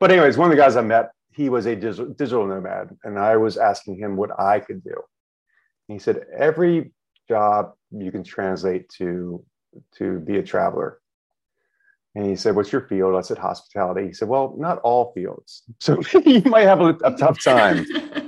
But, 0.00 0.10
anyways, 0.10 0.36
one 0.36 0.50
of 0.50 0.56
the 0.56 0.60
guys 0.60 0.74
I 0.74 0.80
met, 0.80 1.12
he 1.30 1.48
was 1.48 1.66
a 1.66 1.76
digital, 1.76 2.06
digital 2.06 2.44
nomad, 2.44 2.96
and 3.04 3.20
I 3.20 3.36
was 3.36 3.56
asking 3.56 3.98
him 3.98 4.16
what 4.16 4.38
I 4.38 4.58
could 4.58 4.82
do. 4.82 5.00
And 5.88 5.94
he 5.94 5.98
said, 6.00 6.26
Every 6.36 6.92
job 7.28 7.74
you 7.92 8.10
can 8.10 8.24
translate 8.24 8.88
to 8.98 9.44
to 9.98 10.18
be 10.18 10.38
a 10.38 10.42
traveler. 10.42 10.98
And 12.16 12.26
he 12.26 12.34
said, 12.34 12.56
What's 12.56 12.72
your 12.72 12.88
field? 12.88 13.14
I 13.14 13.20
said, 13.20 13.38
Hospitality. 13.38 14.08
He 14.08 14.12
said, 14.12 14.26
Well, 14.26 14.56
not 14.58 14.80
all 14.80 15.12
fields. 15.12 15.62
So 15.78 16.02
you 16.26 16.42
might 16.46 16.66
have 16.66 16.80
a, 16.80 16.96
a 17.04 17.16
tough 17.16 17.40
time. 17.42 17.86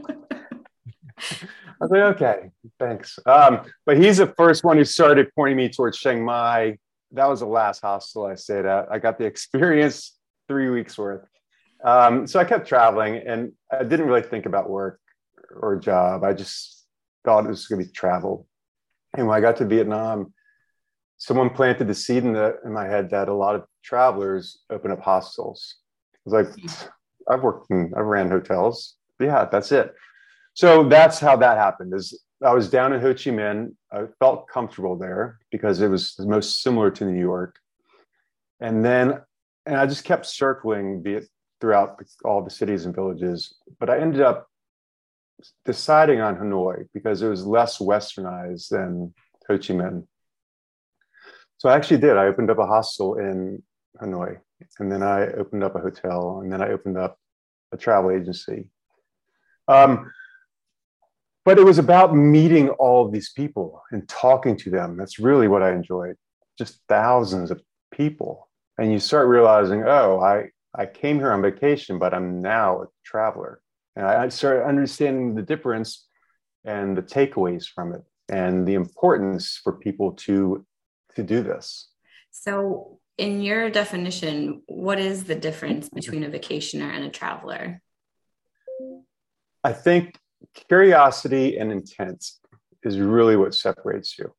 Was 1.84 1.90
like, 1.90 2.16
okay, 2.16 2.50
thanks. 2.78 3.18
Um, 3.26 3.60
but 3.84 3.98
he's 3.98 4.16
the 4.16 4.32
first 4.38 4.64
one 4.64 4.78
who 4.78 4.84
started 4.84 5.28
pointing 5.36 5.58
me 5.58 5.68
towards 5.68 5.98
Chiang 5.98 6.24
Mai. 6.24 6.78
That 7.12 7.28
was 7.28 7.40
the 7.40 7.46
last 7.46 7.82
hostel 7.82 8.24
I 8.24 8.36
stayed 8.36 8.64
at. 8.64 8.90
I 8.90 8.98
got 8.98 9.18
the 9.18 9.26
experience 9.26 10.16
three 10.48 10.70
weeks 10.70 10.96
worth. 10.96 11.26
Um, 11.84 12.26
so 12.26 12.40
I 12.40 12.44
kept 12.44 12.66
traveling 12.66 13.16
and 13.16 13.52
I 13.70 13.84
didn't 13.84 14.06
really 14.06 14.22
think 14.22 14.46
about 14.46 14.70
work 14.70 14.98
or 15.54 15.76
job. 15.76 16.24
I 16.24 16.32
just 16.32 16.86
thought 17.22 17.44
it 17.44 17.50
was 17.50 17.66
going 17.66 17.82
to 17.82 17.86
be 17.86 17.92
travel. 17.92 18.46
And 19.14 19.26
when 19.26 19.36
I 19.36 19.42
got 19.42 19.58
to 19.58 19.66
Vietnam, 19.66 20.32
someone 21.18 21.50
planted 21.50 21.86
the 21.86 21.94
seed 21.94 22.24
in, 22.24 22.32
the, 22.32 22.56
in 22.64 22.72
my 22.72 22.86
head 22.86 23.10
that 23.10 23.28
a 23.28 23.34
lot 23.34 23.56
of 23.56 23.64
travelers 23.82 24.60
open 24.70 24.90
up 24.90 25.02
hostels. 25.02 25.76
I 26.14 26.18
was 26.30 26.46
like, 26.46 26.86
I've 27.28 27.42
worked 27.42 27.70
in, 27.70 27.92
I've 27.94 28.06
ran 28.06 28.30
hotels. 28.30 28.94
Yeah, 29.20 29.44
that's 29.44 29.70
it 29.70 29.94
so 30.54 30.88
that's 30.88 31.18
how 31.18 31.36
that 31.36 31.58
happened 31.58 31.92
is 31.94 32.18
i 32.42 32.52
was 32.52 32.70
down 32.70 32.92
in 32.92 33.00
ho 33.00 33.12
chi 33.12 33.30
minh. 33.30 33.74
I 33.92 34.04
felt 34.18 34.48
comfortable 34.48 34.96
there 34.96 35.38
because 35.50 35.80
it 35.80 35.88
was 35.88 36.14
the 36.14 36.26
most 36.26 36.62
similar 36.62 36.90
to 36.92 37.04
new 37.04 37.20
york. 37.20 37.56
And 38.60 38.84
then 38.84 39.20
and 39.66 39.76
i 39.76 39.86
just 39.86 40.04
kept 40.04 40.26
circling 40.26 41.02
it 41.04 41.26
throughout 41.60 42.00
all 42.24 42.42
the 42.42 42.50
cities 42.50 42.84
and 42.84 42.94
villages 42.94 43.54
but 43.78 43.90
i 43.90 43.98
ended 43.98 44.20
up 44.20 44.48
deciding 45.64 46.20
on 46.20 46.36
hanoi 46.36 46.86
because 46.94 47.22
it 47.22 47.28
was 47.28 47.44
less 47.44 47.78
westernized 47.78 48.68
than 48.68 49.12
ho 49.48 49.58
chi 49.58 49.74
minh. 49.74 50.06
So 51.58 51.68
i 51.68 51.74
actually 51.76 51.98
did. 51.98 52.16
I 52.16 52.26
opened 52.26 52.50
up 52.50 52.58
a 52.58 52.66
hostel 52.66 53.16
in 53.18 53.62
hanoi 54.00 54.38
and 54.78 54.90
then 54.90 55.02
i 55.02 55.26
opened 55.32 55.64
up 55.64 55.74
a 55.74 55.80
hotel 55.80 56.40
and 56.42 56.52
then 56.52 56.62
i 56.62 56.68
opened 56.68 56.98
up 56.98 57.18
a 57.72 57.76
travel 57.76 58.10
agency. 58.10 58.68
Um, 59.66 60.12
but 61.44 61.58
it 61.58 61.64
was 61.64 61.78
about 61.78 62.14
meeting 62.14 62.70
all 62.70 63.04
of 63.04 63.12
these 63.12 63.32
people 63.32 63.82
and 63.90 64.08
talking 64.08 64.56
to 64.58 64.70
them. 64.70 64.96
That's 64.96 65.18
really 65.18 65.48
what 65.48 65.62
I 65.62 65.72
enjoyed. 65.72 66.16
Just 66.58 66.80
thousands 66.88 67.50
of 67.50 67.60
people. 67.92 68.48
And 68.78 68.92
you 68.92 68.98
start 68.98 69.28
realizing, 69.28 69.84
oh, 69.86 70.20
I, 70.20 70.50
I 70.74 70.86
came 70.86 71.18
here 71.18 71.32
on 71.32 71.42
vacation, 71.42 71.98
but 71.98 72.14
I'm 72.14 72.40
now 72.40 72.82
a 72.82 72.86
traveler. 73.04 73.60
And 73.96 74.06
I 74.06 74.28
started 74.28 74.66
understanding 74.66 75.34
the 75.34 75.42
difference 75.42 76.06
and 76.64 76.96
the 76.96 77.02
takeaways 77.02 77.66
from 77.66 77.92
it 77.92 78.02
and 78.28 78.66
the 78.66 78.74
importance 78.74 79.60
for 79.62 79.74
people 79.74 80.12
to 80.12 80.64
to 81.14 81.22
do 81.22 81.42
this. 81.42 81.88
So 82.32 82.98
in 83.18 83.40
your 83.40 83.70
definition, 83.70 84.62
what 84.66 84.98
is 84.98 85.24
the 85.24 85.36
difference 85.36 85.88
between 85.88 86.24
a 86.24 86.28
vacationer 86.28 86.92
and 86.92 87.04
a 87.04 87.10
traveler? 87.10 87.80
I 89.62 89.72
think 89.72 90.18
curiosity 90.52 91.58
and 91.58 91.72
intent 91.72 92.24
is 92.82 92.98
really 92.98 93.36
what 93.36 93.54
separates 93.54 94.18
you. 94.18 94.34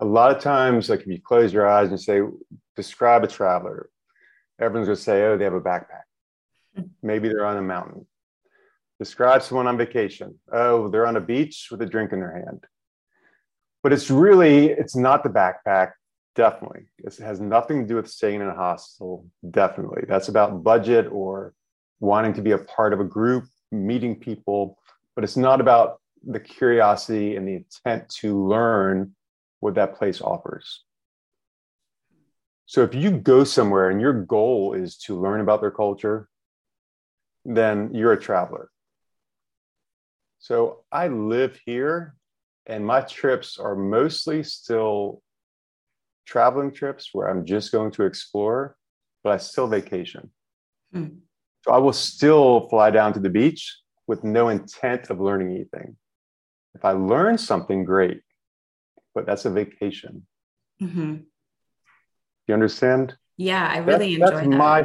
A 0.00 0.04
lot 0.04 0.34
of 0.34 0.42
times, 0.42 0.88
like 0.88 1.00
if 1.00 1.06
you 1.06 1.20
close 1.20 1.52
your 1.52 1.68
eyes 1.68 1.90
and 1.90 2.00
say, 2.00 2.20
describe 2.76 3.24
a 3.24 3.26
traveler, 3.26 3.90
everyone's 4.58 4.86
going 4.88 4.96
to 4.96 5.02
say, 5.02 5.24
oh, 5.24 5.36
they 5.36 5.44
have 5.44 5.54
a 5.54 5.60
backpack. 5.60 6.04
Maybe 7.02 7.28
they're 7.28 7.46
on 7.46 7.56
a 7.56 7.62
mountain. 7.62 8.06
Describe 8.98 9.42
someone 9.42 9.66
on 9.66 9.78
vacation. 9.78 10.38
Oh, 10.52 10.88
they're 10.88 11.06
on 11.06 11.16
a 11.16 11.20
beach 11.20 11.68
with 11.70 11.80
a 11.82 11.86
drink 11.86 12.12
in 12.12 12.20
their 12.20 12.34
hand. 12.34 12.64
But 13.82 13.92
it's 13.92 14.10
really, 14.10 14.68
it's 14.68 14.96
not 14.96 15.22
the 15.22 15.30
backpack. 15.30 15.92
Definitely. 16.34 16.82
It 16.98 17.16
has 17.18 17.40
nothing 17.40 17.80
to 17.80 17.88
do 17.88 17.96
with 17.96 18.08
staying 18.08 18.40
in 18.40 18.46
a 18.46 18.54
hostel. 18.54 19.26
Definitely. 19.50 20.04
That's 20.06 20.28
about 20.28 20.62
budget 20.62 21.08
or 21.10 21.54
wanting 21.98 22.34
to 22.34 22.42
be 22.42 22.52
a 22.52 22.58
part 22.58 22.92
of 22.92 23.00
a 23.00 23.04
group, 23.04 23.44
meeting 23.72 24.16
people. 24.16 24.78
But 25.20 25.24
it's 25.24 25.36
not 25.36 25.60
about 25.60 26.00
the 26.26 26.40
curiosity 26.40 27.36
and 27.36 27.46
the 27.46 27.56
intent 27.56 28.08
to 28.20 28.42
learn 28.42 29.14
what 29.58 29.74
that 29.74 29.96
place 29.96 30.22
offers. 30.22 30.82
So 32.64 32.84
if 32.84 32.94
you 32.94 33.10
go 33.10 33.44
somewhere 33.44 33.90
and 33.90 34.00
your 34.00 34.14
goal 34.14 34.72
is 34.72 34.96
to 35.00 35.20
learn 35.20 35.42
about 35.42 35.60
their 35.60 35.72
culture, 35.72 36.30
then 37.44 37.90
you're 37.92 38.14
a 38.14 38.18
traveler. 38.18 38.70
So 40.38 40.84
I 40.90 41.08
live 41.08 41.60
here 41.66 42.16
and 42.64 42.86
my 42.86 43.02
trips 43.02 43.58
are 43.58 43.76
mostly 43.76 44.42
still 44.42 45.20
traveling 46.24 46.72
trips 46.72 47.10
where 47.12 47.28
I'm 47.28 47.44
just 47.44 47.72
going 47.72 47.90
to 47.90 48.04
explore, 48.04 48.74
but 49.22 49.34
I 49.34 49.36
still 49.36 49.66
vacation. 49.66 50.30
Mm. 50.94 51.18
So 51.66 51.72
I 51.72 51.76
will 51.76 51.92
still 51.92 52.70
fly 52.70 52.90
down 52.90 53.12
to 53.12 53.20
the 53.20 53.28
beach 53.28 53.79
with 54.10 54.24
no 54.24 54.48
intent 54.48 55.08
of 55.08 55.20
learning 55.20 55.52
anything. 55.54 55.96
If 56.74 56.84
I 56.84 56.90
learn 56.90 57.38
something, 57.38 57.84
great, 57.84 58.22
but 59.14 59.24
that's 59.24 59.44
a 59.44 59.50
vacation. 59.50 60.26
Mm-hmm. 60.82 61.18
You 62.48 62.54
understand? 62.54 63.16
Yeah, 63.36 63.64
I 63.72 63.78
really 63.78 64.16
that's, 64.16 64.32
enjoy 64.32 64.40
that's 64.40 64.50
that. 64.50 64.56
My, 64.56 64.84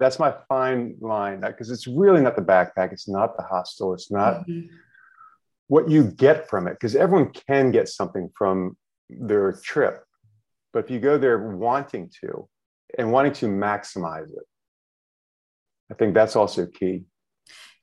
that's 0.00 0.18
my 0.18 0.34
fine 0.48 0.96
line 1.02 1.40
because 1.42 1.70
it's 1.70 1.86
really 1.86 2.22
not 2.22 2.34
the 2.34 2.40
backpack. 2.40 2.94
It's 2.94 3.10
not 3.10 3.36
the 3.36 3.42
hostel. 3.42 3.92
It's 3.92 4.10
not 4.10 4.48
mm-hmm. 4.48 4.74
what 5.66 5.90
you 5.90 6.04
get 6.04 6.48
from 6.48 6.66
it 6.66 6.72
because 6.72 6.96
everyone 6.96 7.30
can 7.30 7.72
get 7.72 7.90
something 7.90 8.30
from 8.34 8.78
their 9.10 9.52
trip. 9.52 10.02
But 10.72 10.86
if 10.86 10.90
you 10.90 10.98
go 10.98 11.18
there 11.18 11.38
wanting 11.38 12.10
to 12.22 12.48
and 12.96 13.12
wanting 13.12 13.34
to 13.34 13.48
maximize 13.48 14.30
it, 14.30 14.46
I 15.90 15.94
think 15.94 16.14
that's 16.14 16.36
also 16.36 16.64
key. 16.64 17.04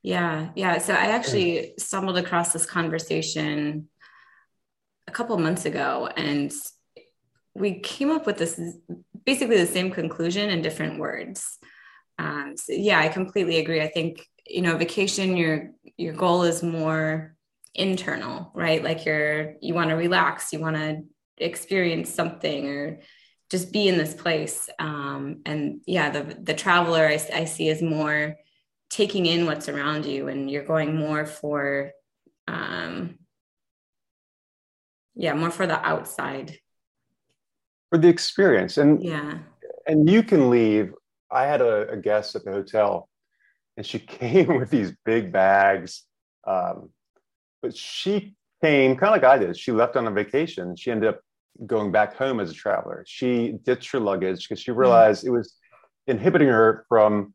Yeah, 0.02 0.50
yeah. 0.54 0.78
So 0.78 0.94
I 0.94 1.06
actually 1.06 1.74
stumbled 1.78 2.16
across 2.16 2.52
this 2.52 2.64
conversation 2.64 3.88
a 5.06 5.12
couple 5.12 5.36
months 5.38 5.66
ago, 5.66 6.08
and 6.16 6.52
we 7.54 7.80
came 7.80 8.10
up 8.10 8.26
with 8.26 8.38
this 8.38 8.58
basically 9.26 9.58
the 9.58 9.66
same 9.66 9.90
conclusion 9.90 10.48
in 10.48 10.62
different 10.62 10.98
words. 10.98 11.58
Um, 12.18 12.54
so 12.56 12.72
yeah, 12.72 12.98
I 12.98 13.08
completely 13.08 13.58
agree. 13.58 13.82
I 13.82 13.88
think 13.88 14.26
you 14.46 14.62
know, 14.62 14.76
vacation. 14.76 15.36
Your 15.36 15.70
your 15.96 16.14
goal 16.14 16.42
is 16.42 16.62
more 16.62 17.36
internal, 17.74 18.50
right? 18.54 18.82
Like 18.82 19.04
you're 19.04 19.54
you 19.60 19.74
want 19.74 19.90
to 19.90 19.96
relax, 19.96 20.52
you 20.52 20.60
want 20.60 20.76
to 20.76 21.02
experience 21.36 22.08
something, 22.08 22.68
or 22.68 23.00
just 23.50 23.72
be 23.72 23.86
in 23.88 23.98
this 23.98 24.14
place. 24.14 24.68
Um, 24.78 25.42
and 25.44 25.82
yeah, 25.86 26.10
the 26.10 26.36
the 26.40 26.54
traveler 26.54 27.06
I, 27.06 27.20
I 27.34 27.44
see 27.44 27.68
is 27.68 27.82
more 27.82 28.36
taking 28.90 29.26
in 29.26 29.46
what's 29.46 29.68
around 29.68 30.04
you 30.04 30.28
and 30.28 30.50
you're 30.50 30.64
going 30.64 30.96
more 30.96 31.24
for 31.24 31.92
um 32.48 33.16
yeah 35.14 35.34
more 35.34 35.50
for 35.50 35.66
the 35.66 35.80
outside. 35.86 36.58
For 37.90 37.98
the 37.98 38.08
experience. 38.08 38.76
And 38.76 39.02
yeah. 39.02 39.38
and 39.86 40.08
you 40.08 40.22
can 40.22 40.50
leave. 40.50 40.92
I 41.30 41.44
had 41.44 41.60
a, 41.60 41.90
a 41.90 41.96
guest 41.96 42.34
at 42.34 42.44
the 42.44 42.52
hotel 42.52 43.08
and 43.76 43.86
she 43.86 43.98
came 44.20 44.58
with 44.58 44.70
these 44.70 44.92
big 45.04 45.32
bags 45.32 46.04
um, 46.46 46.90
but 47.62 47.76
she 47.76 48.34
came 48.62 48.96
kind 48.96 49.14
of 49.14 49.22
like 49.22 49.24
i 49.24 49.38
did. 49.38 49.56
She 49.58 49.72
left 49.72 49.96
on 49.96 50.06
a 50.06 50.10
vacation. 50.10 50.76
She 50.76 50.90
ended 50.90 51.10
up 51.10 51.20
going 51.66 51.92
back 51.92 52.14
home 52.14 52.40
as 52.40 52.50
a 52.50 52.54
traveler. 52.54 53.04
She 53.06 53.54
ditched 53.64 53.92
her 53.92 54.00
luggage 54.00 54.48
because 54.48 54.62
she 54.62 54.70
realized 54.70 55.24
mm-hmm. 55.24 55.34
it 55.34 55.38
was 55.38 55.54
inhibiting 56.06 56.48
her 56.48 56.84
from 56.88 57.34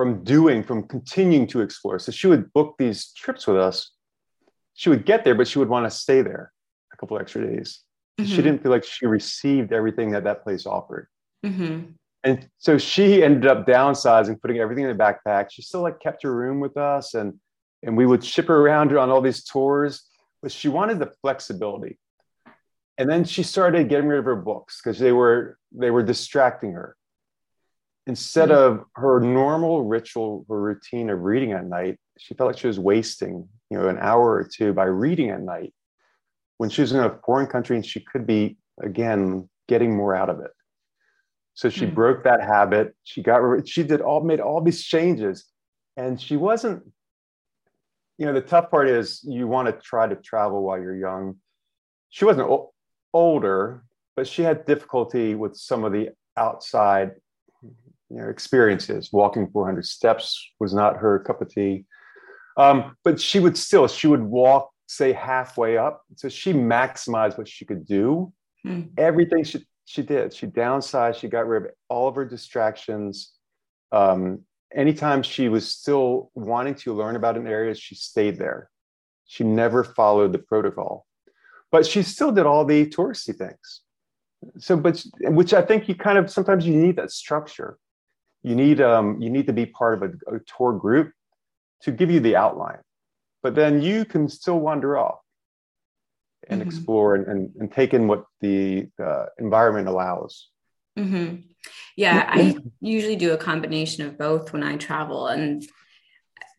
from 0.00 0.24
doing, 0.24 0.62
from 0.62 0.82
continuing 0.84 1.46
to 1.46 1.60
explore. 1.60 1.98
So 1.98 2.10
she 2.10 2.26
would 2.26 2.50
book 2.54 2.76
these 2.78 3.12
trips 3.12 3.46
with 3.46 3.58
us. 3.58 3.90
She 4.72 4.88
would 4.88 5.04
get 5.04 5.24
there, 5.24 5.34
but 5.34 5.46
she 5.46 5.58
would 5.58 5.68
want 5.68 5.84
to 5.84 5.90
stay 5.90 6.22
there 6.22 6.54
a 6.90 6.96
couple 6.96 7.18
extra 7.18 7.46
days. 7.46 7.80
Mm-hmm. 8.18 8.30
She 8.30 8.36
didn't 8.36 8.62
feel 8.62 8.72
like 8.72 8.82
she 8.82 9.04
received 9.04 9.74
everything 9.74 10.12
that 10.12 10.24
that 10.24 10.42
place 10.42 10.64
offered. 10.64 11.06
Mm-hmm. 11.44 11.90
And 12.24 12.48
so 12.56 12.78
she 12.78 13.22
ended 13.22 13.46
up 13.46 13.66
downsizing, 13.66 14.40
putting 14.40 14.56
everything 14.56 14.84
in 14.84 14.96
the 14.96 15.04
backpack. 15.04 15.48
She 15.50 15.60
still 15.60 15.82
like 15.82 16.00
kept 16.00 16.22
her 16.22 16.34
room 16.34 16.60
with 16.60 16.78
us, 16.78 17.12
and 17.12 17.38
and 17.82 17.94
we 17.94 18.06
would 18.06 18.24
ship 18.24 18.46
her 18.46 18.56
around 18.56 18.96
on 18.96 19.10
all 19.10 19.20
these 19.20 19.44
tours. 19.44 20.08
But 20.40 20.50
she 20.50 20.68
wanted 20.68 20.98
the 20.98 21.12
flexibility. 21.20 21.98
And 22.96 23.06
then 23.06 23.24
she 23.24 23.42
started 23.42 23.90
getting 23.90 24.08
rid 24.08 24.18
of 24.18 24.24
her 24.24 24.36
books 24.36 24.80
because 24.82 24.98
they 24.98 25.12
were 25.12 25.58
they 25.72 25.90
were 25.90 26.02
distracting 26.02 26.72
her 26.72 26.96
instead 28.10 28.48
mm-hmm. 28.48 28.80
of 28.80 28.84
her 28.96 29.20
normal 29.20 29.84
ritual 29.84 30.44
or 30.48 30.60
routine 30.60 31.10
of 31.10 31.20
reading 31.20 31.52
at 31.52 31.64
night, 31.64 31.96
she 32.18 32.34
felt 32.34 32.48
like 32.48 32.58
she 32.58 32.66
was 32.66 32.78
wasting, 32.78 33.48
you 33.70 33.78
know, 33.78 33.88
an 33.88 33.98
hour 33.98 34.32
or 34.32 34.48
two 34.52 34.72
by 34.72 34.84
reading 34.84 35.30
at 35.30 35.40
night 35.40 35.72
when 36.58 36.68
she 36.68 36.80
was 36.80 36.92
in 36.92 36.98
a 36.98 37.18
foreign 37.24 37.46
country 37.46 37.76
and 37.76 37.86
she 37.86 38.00
could 38.00 38.26
be 38.26 38.58
again 38.82 39.48
getting 39.68 39.96
more 39.96 40.14
out 40.16 40.28
of 40.28 40.40
it. 40.40 40.50
So 41.54 41.68
she 41.70 41.86
mm-hmm. 41.86 41.94
broke 41.94 42.24
that 42.24 42.40
habit. 42.42 42.96
She 43.04 43.22
got 43.22 43.40
she 43.68 43.84
did 43.84 44.00
all 44.00 44.22
made 44.22 44.40
all 44.40 44.60
these 44.60 44.82
changes, 44.82 45.46
and 45.96 46.20
she 46.20 46.36
wasn't. 46.36 46.82
You 48.18 48.26
know, 48.26 48.34
the 48.34 48.42
tough 48.42 48.70
part 48.70 48.88
is 48.88 49.24
you 49.24 49.46
want 49.46 49.66
to 49.68 49.72
try 49.72 50.06
to 50.08 50.16
travel 50.16 50.62
while 50.62 50.78
you're 50.78 50.96
young. 50.96 51.36
She 52.10 52.24
wasn't 52.26 52.48
o- 52.50 52.72
older, 53.14 53.84
but 54.16 54.26
she 54.26 54.42
had 54.42 54.66
difficulty 54.66 55.34
with 55.34 55.56
some 55.56 55.84
of 55.84 55.92
the 55.92 56.10
outside 56.36 57.12
you 58.10 58.16
know, 58.16 58.28
experiences. 58.28 59.10
Walking 59.12 59.48
400 59.50 59.86
steps 59.86 60.50
was 60.58 60.74
not 60.74 60.96
her 60.96 61.20
cup 61.20 61.40
of 61.40 61.48
tea. 61.48 61.84
Um, 62.56 62.96
but 63.04 63.20
she 63.20 63.38
would 63.38 63.56
still, 63.56 63.86
she 63.86 64.08
would 64.08 64.22
walk, 64.22 64.70
say, 64.86 65.12
halfway 65.12 65.78
up. 65.78 66.02
So 66.16 66.28
she 66.28 66.52
maximized 66.52 67.38
what 67.38 67.48
she 67.48 67.64
could 67.64 67.86
do. 67.86 68.32
Hmm. 68.64 68.82
Everything 68.98 69.44
she, 69.44 69.64
she 69.84 70.02
did. 70.02 70.34
She 70.34 70.46
downsized, 70.46 71.20
she 71.20 71.28
got 71.28 71.46
rid 71.46 71.66
of 71.66 71.70
all 71.88 72.08
of 72.08 72.16
her 72.16 72.24
distractions. 72.24 73.32
Um, 73.92 74.40
anytime 74.74 75.22
she 75.22 75.48
was 75.48 75.68
still 75.68 76.30
wanting 76.34 76.74
to 76.76 76.94
learn 76.94 77.16
about 77.16 77.36
an 77.36 77.46
area, 77.46 77.74
she 77.74 77.94
stayed 77.94 78.38
there. 78.38 78.68
She 79.26 79.44
never 79.44 79.84
followed 79.84 80.32
the 80.32 80.38
protocol. 80.38 81.06
But 81.70 81.86
she 81.86 82.02
still 82.02 82.32
did 82.32 82.46
all 82.46 82.64
the 82.64 82.86
touristy 82.86 83.34
things. 83.34 83.82
So, 84.58 84.76
but 84.76 85.04
which 85.20 85.54
I 85.54 85.62
think 85.62 85.88
you 85.88 85.94
kind 85.94 86.18
of 86.18 86.30
sometimes 86.30 86.66
you 86.66 86.74
need 86.74 86.96
that 86.96 87.12
structure 87.12 87.78
you 88.42 88.54
need 88.54 88.80
um, 88.80 89.20
you 89.20 89.30
need 89.30 89.46
to 89.46 89.52
be 89.52 89.66
part 89.66 90.02
of 90.02 90.10
a, 90.10 90.36
a, 90.36 90.40
tour 90.40 90.72
group 90.72 91.12
to 91.82 91.90
give 91.90 92.10
you 92.10 92.20
the 92.20 92.36
outline 92.36 92.78
but 93.42 93.54
then 93.54 93.80
you 93.82 94.04
can 94.04 94.28
still 94.28 94.58
wander 94.58 94.96
off 94.96 95.18
and 96.48 96.60
mm-hmm. 96.60 96.68
explore 96.68 97.14
and, 97.14 97.26
and, 97.26 97.52
and, 97.58 97.72
take 97.72 97.94
in 97.94 98.06
what 98.08 98.24
the 98.40 98.88
uh, 99.02 99.26
environment 99.38 99.88
allows 99.88 100.48
mm-hmm. 100.98 101.36
yeah 101.96 102.26
i 102.28 102.56
usually 102.80 103.16
do 103.16 103.32
a 103.32 103.38
combination 103.38 104.06
of 104.06 104.18
both 104.18 104.52
when 104.52 104.62
i 104.62 104.76
travel 104.76 105.26
and 105.26 105.66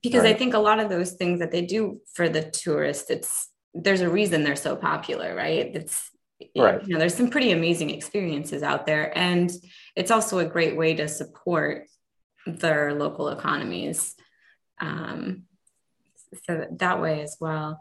because 0.03 0.23
right. 0.23 0.35
i 0.35 0.37
think 0.37 0.53
a 0.53 0.59
lot 0.59 0.79
of 0.79 0.89
those 0.89 1.11
things 1.13 1.39
that 1.39 1.51
they 1.51 1.61
do 1.61 1.99
for 2.13 2.29
the 2.29 2.43
tourists 2.43 3.09
it's 3.09 3.49
there's 3.73 4.01
a 4.01 4.09
reason 4.09 4.43
they're 4.43 4.55
so 4.55 4.75
popular 4.75 5.35
right 5.35 5.71
it's 5.75 6.11
right. 6.57 6.85
you 6.85 6.93
know 6.93 6.99
there's 6.99 7.15
some 7.15 7.29
pretty 7.29 7.51
amazing 7.51 7.89
experiences 7.89 8.63
out 8.63 8.85
there 8.85 9.15
and 9.17 9.51
it's 9.95 10.11
also 10.11 10.39
a 10.39 10.45
great 10.45 10.75
way 10.75 10.93
to 10.95 11.07
support 11.07 11.87
their 12.45 12.93
local 12.93 13.29
economies 13.29 14.15
um, 14.79 15.43
so 16.47 16.65
that 16.71 17.01
way 17.01 17.21
as 17.21 17.37
well 17.39 17.79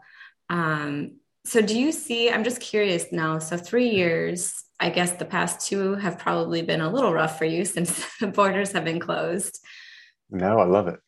um, 0.49 1.17
so 1.45 1.61
do 1.61 1.79
you 1.79 1.91
see 1.91 2.29
i'm 2.29 2.43
just 2.43 2.61
curious 2.61 3.11
now 3.11 3.39
so 3.39 3.57
three 3.57 3.89
years 3.89 4.63
I 4.81 4.89
guess 4.89 5.13
the 5.13 5.25
past 5.25 5.67
two 5.67 5.93
have 5.93 6.17
probably 6.17 6.63
been 6.63 6.81
a 6.81 6.91
little 6.91 7.13
rough 7.13 7.37
for 7.37 7.45
you 7.45 7.63
since 7.75 8.03
the 8.19 8.27
borders 8.27 8.71
have 8.71 8.83
been 8.83 8.99
closed. 8.99 9.59
No, 10.29 10.59
I 10.59 10.65
love 10.65 10.87
it. 10.87 10.99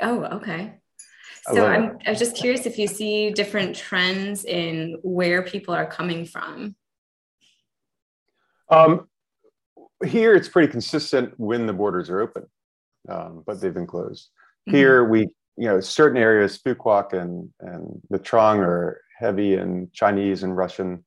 Oh, 0.00 0.24
okay. 0.24 0.74
So 1.52 1.66
I'm, 1.66 1.98
I'm 2.06 2.16
just 2.16 2.36
curious 2.36 2.64
if 2.64 2.78
you 2.78 2.86
see 2.86 3.30
different 3.30 3.76
trends 3.76 4.46
in 4.46 4.98
where 5.02 5.42
people 5.42 5.74
are 5.74 5.86
coming 5.86 6.24
from. 6.24 6.74
Um, 8.70 9.08
here, 10.04 10.34
it's 10.34 10.48
pretty 10.48 10.70
consistent 10.70 11.34
when 11.38 11.66
the 11.66 11.72
borders 11.72 12.10
are 12.10 12.20
open, 12.20 12.44
um, 13.08 13.42
but 13.46 13.60
they've 13.60 13.74
been 13.74 13.86
closed. 13.86 14.28
Mm-hmm. 14.68 14.76
Here, 14.76 15.04
we 15.04 15.28
you 15.56 15.68
know 15.68 15.80
certain 15.80 16.20
areas, 16.20 16.58
Quoc 16.58 17.12
and 17.12 17.50
and 17.60 18.02
Nha 18.12 18.18
Trang 18.18 18.58
are 18.58 19.00
heavy 19.18 19.54
in 19.54 19.88
Chinese 19.92 20.42
and 20.42 20.56
Russian 20.56 21.04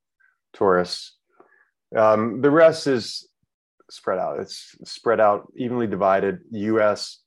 tourists. 0.53 1.17
Um, 1.95 2.41
the 2.41 2.51
rest 2.51 2.87
is 2.87 3.27
spread 3.89 4.19
out. 4.19 4.39
It's 4.39 4.75
spread 4.83 5.19
out, 5.19 5.51
evenly 5.55 5.87
divided. 5.87 6.39
U.S. 6.51 7.19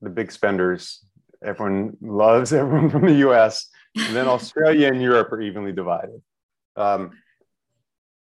the 0.00 0.10
big 0.10 0.32
spenders. 0.32 1.04
Everyone 1.44 1.96
loves 2.00 2.52
everyone 2.60 2.90
from 2.90 3.06
the 3.06 3.18
U.S. 3.26 3.68
And 3.96 4.14
then 4.14 4.28
Australia 4.28 4.88
and 4.88 5.02
Europe 5.02 5.32
are 5.32 5.40
evenly 5.40 5.72
divided. 5.72 6.22
Um, 6.76 7.10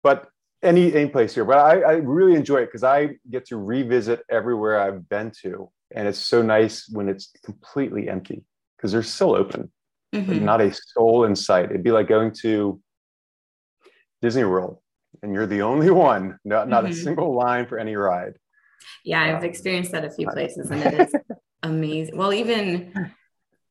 but 0.02 0.28
any 0.64 0.94
any 0.94 1.08
place 1.08 1.34
here. 1.34 1.44
But 1.44 1.58
I, 1.58 1.80
I 1.80 1.92
really 1.94 2.34
enjoy 2.34 2.58
it 2.58 2.66
because 2.66 2.84
I 2.84 3.16
get 3.30 3.46
to 3.46 3.56
revisit 3.56 4.22
everywhere 4.30 4.80
I've 4.80 5.08
been 5.08 5.32
to, 5.42 5.70
and 5.94 6.08
it's 6.08 6.18
so 6.18 6.42
nice 6.42 6.88
when 6.90 7.08
it's 7.08 7.30
completely 7.44 8.08
empty 8.08 8.44
because 8.76 8.92
they're 8.92 9.02
still 9.02 9.34
open, 9.34 9.70
mm-hmm. 10.14 10.44
not 10.44 10.60
a 10.60 10.72
soul 10.72 11.24
in 11.24 11.36
sight. 11.36 11.66
It'd 11.66 11.84
be 11.84 11.92
like 11.92 12.08
going 12.08 12.32
to 12.42 12.80
Disney 14.20 14.44
World 14.44 14.78
and 15.22 15.32
you're 15.32 15.46
the 15.46 15.62
only 15.62 15.90
one, 15.90 16.38
not 16.44 16.68
not 16.68 16.84
mm-hmm. 16.84 16.92
a 16.92 16.96
single 16.96 17.34
line 17.34 17.66
for 17.66 17.78
any 17.78 17.96
ride. 17.96 18.34
Yeah, 19.04 19.22
I've 19.22 19.36
um, 19.36 19.44
experienced 19.44 19.92
that 19.92 20.04
a 20.04 20.10
few 20.10 20.28
places, 20.28 20.70
and 20.70 20.82
it 20.82 20.94
is 21.00 21.14
amazing. 21.62 22.16
Well, 22.16 22.32
even 22.32 22.92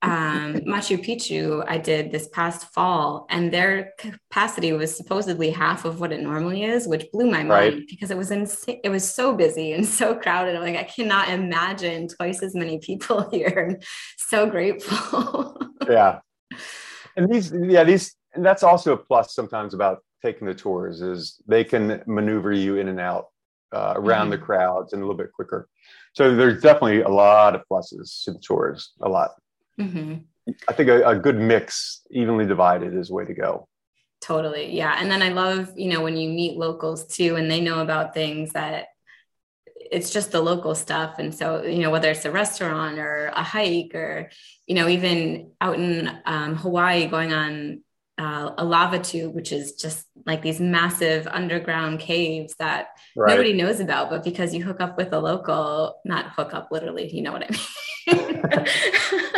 um, 0.03 0.55
Machu 0.67 1.03
Picchu, 1.03 1.63
I 1.67 1.77
did 1.77 2.11
this 2.11 2.27
past 2.27 2.71
fall, 2.73 3.25
and 3.29 3.51
their 3.51 3.93
capacity 3.97 4.73
was 4.73 4.95
supposedly 4.95 5.49
half 5.49 5.85
of 5.85 5.99
what 5.99 6.11
it 6.11 6.21
normally 6.21 6.63
is, 6.63 6.87
which 6.87 7.09
blew 7.11 7.25
my 7.31 7.43
mind 7.43 7.49
right. 7.49 7.83
because 7.87 8.11
it 8.11 8.17
was 8.17 8.29
insane. 8.29 8.79
It 8.83 8.89
was 8.89 9.09
so 9.09 9.33
busy 9.33 9.71
and 9.71 9.85
so 9.85 10.13
crowded. 10.13 10.55
I'm 10.55 10.61
like, 10.61 10.75
I 10.75 10.83
cannot 10.83 11.29
imagine 11.29 12.07
twice 12.09 12.43
as 12.43 12.53
many 12.53 12.79
people 12.79 13.29
here. 13.31 13.69
I'm 13.69 13.79
so 14.17 14.45
grateful. 14.45 15.57
yeah, 15.89 16.19
and 17.15 17.33
these, 17.33 17.53
yeah, 17.53 17.83
these, 17.83 18.15
and 18.33 18.45
that's 18.45 18.63
also 18.63 18.93
a 18.93 18.97
plus 18.97 19.33
sometimes 19.33 19.73
about 19.73 20.03
taking 20.21 20.47
the 20.47 20.53
tours 20.53 21.01
is 21.01 21.41
they 21.47 21.63
can 21.63 22.01
maneuver 22.07 22.51
you 22.51 22.77
in 22.77 22.87
and 22.87 22.99
out 22.99 23.27
uh, 23.73 23.93
around 23.95 24.25
mm-hmm. 24.25 24.31
the 24.31 24.37
crowds 24.37 24.93
and 24.93 25.01
a 25.01 25.05
little 25.05 25.17
bit 25.17 25.31
quicker. 25.33 25.67
So 26.13 26.35
there's 26.35 26.61
definitely 26.61 27.01
a 27.01 27.09
lot 27.09 27.55
of 27.55 27.63
pluses 27.69 28.23
to 28.25 28.33
the 28.33 28.39
tours, 28.39 28.93
a 29.01 29.09
lot. 29.09 29.31
Mm-hmm. 29.79 30.51
I 30.67 30.73
think 30.73 30.89
a, 30.89 31.07
a 31.07 31.15
good 31.15 31.37
mix, 31.37 32.01
evenly 32.11 32.45
divided, 32.45 32.93
is 32.93 33.07
the 33.07 33.13
way 33.13 33.25
to 33.25 33.33
go. 33.33 33.67
Totally. 34.21 34.75
Yeah. 34.75 34.95
And 34.97 35.11
then 35.11 35.21
I 35.21 35.29
love, 35.29 35.71
you 35.75 35.89
know, 35.89 36.01
when 36.01 36.15
you 36.15 36.29
meet 36.29 36.57
locals 36.57 37.07
too, 37.07 37.35
and 37.35 37.51
they 37.51 37.59
know 37.59 37.79
about 37.79 38.13
things 38.13 38.53
that 38.53 38.87
it's 39.91 40.11
just 40.11 40.31
the 40.31 40.41
local 40.41 40.75
stuff. 40.75 41.19
And 41.19 41.35
so, 41.35 41.63
you 41.63 41.79
know, 41.79 41.91
whether 41.91 42.09
it's 42.09 42.25
a 42.25 42.31
restaurant 42.31 42.99
or 42.99 43.31
a 43.35 43.43
hike 43.43 43.93
or, 43.93 44.29
you 44.65 44.75
know, 44.75 44.87
even 44.87 45.51
out 45.59 45.75
in 45.75 46.19
um, 46.25 46.55
Hawaii 46.55 47.07
going 47.07 47.33
on 47.33 47.83
uh, 48.17 48.51
a 48.57 48.63
lava 48.63 48.99
tube, 48.99 49.33
which 49.33 49.51
is 49.51 49.73
just 49.73 50.05
like 50.25 50.41
these 50.41 50.59
massive 50.59 51.27
underground 51.27 51.99
caves 51.99 52.55
that 52.59 52.87
right. 53.15 53.31
nobody 53.31 53.53
knows 53.53 53.79
about, 53.79 54.09
but 54.09 54.23
because 54.23 54.53
you 54.53 54.63
hook 54.63 54.79
up 54.79 54.97
with 54.97 55.11
a 55.13 55.19
local, 55.19 55.99
not 56.05 56.31
hook 56.31 56.53
up 56.53 56.69
literally, 56.71 57.13
you 57.13 57.21
know 57.21 57.31
what 57.31 57.43
I 57.43 57.49
mean. 57.49 57.59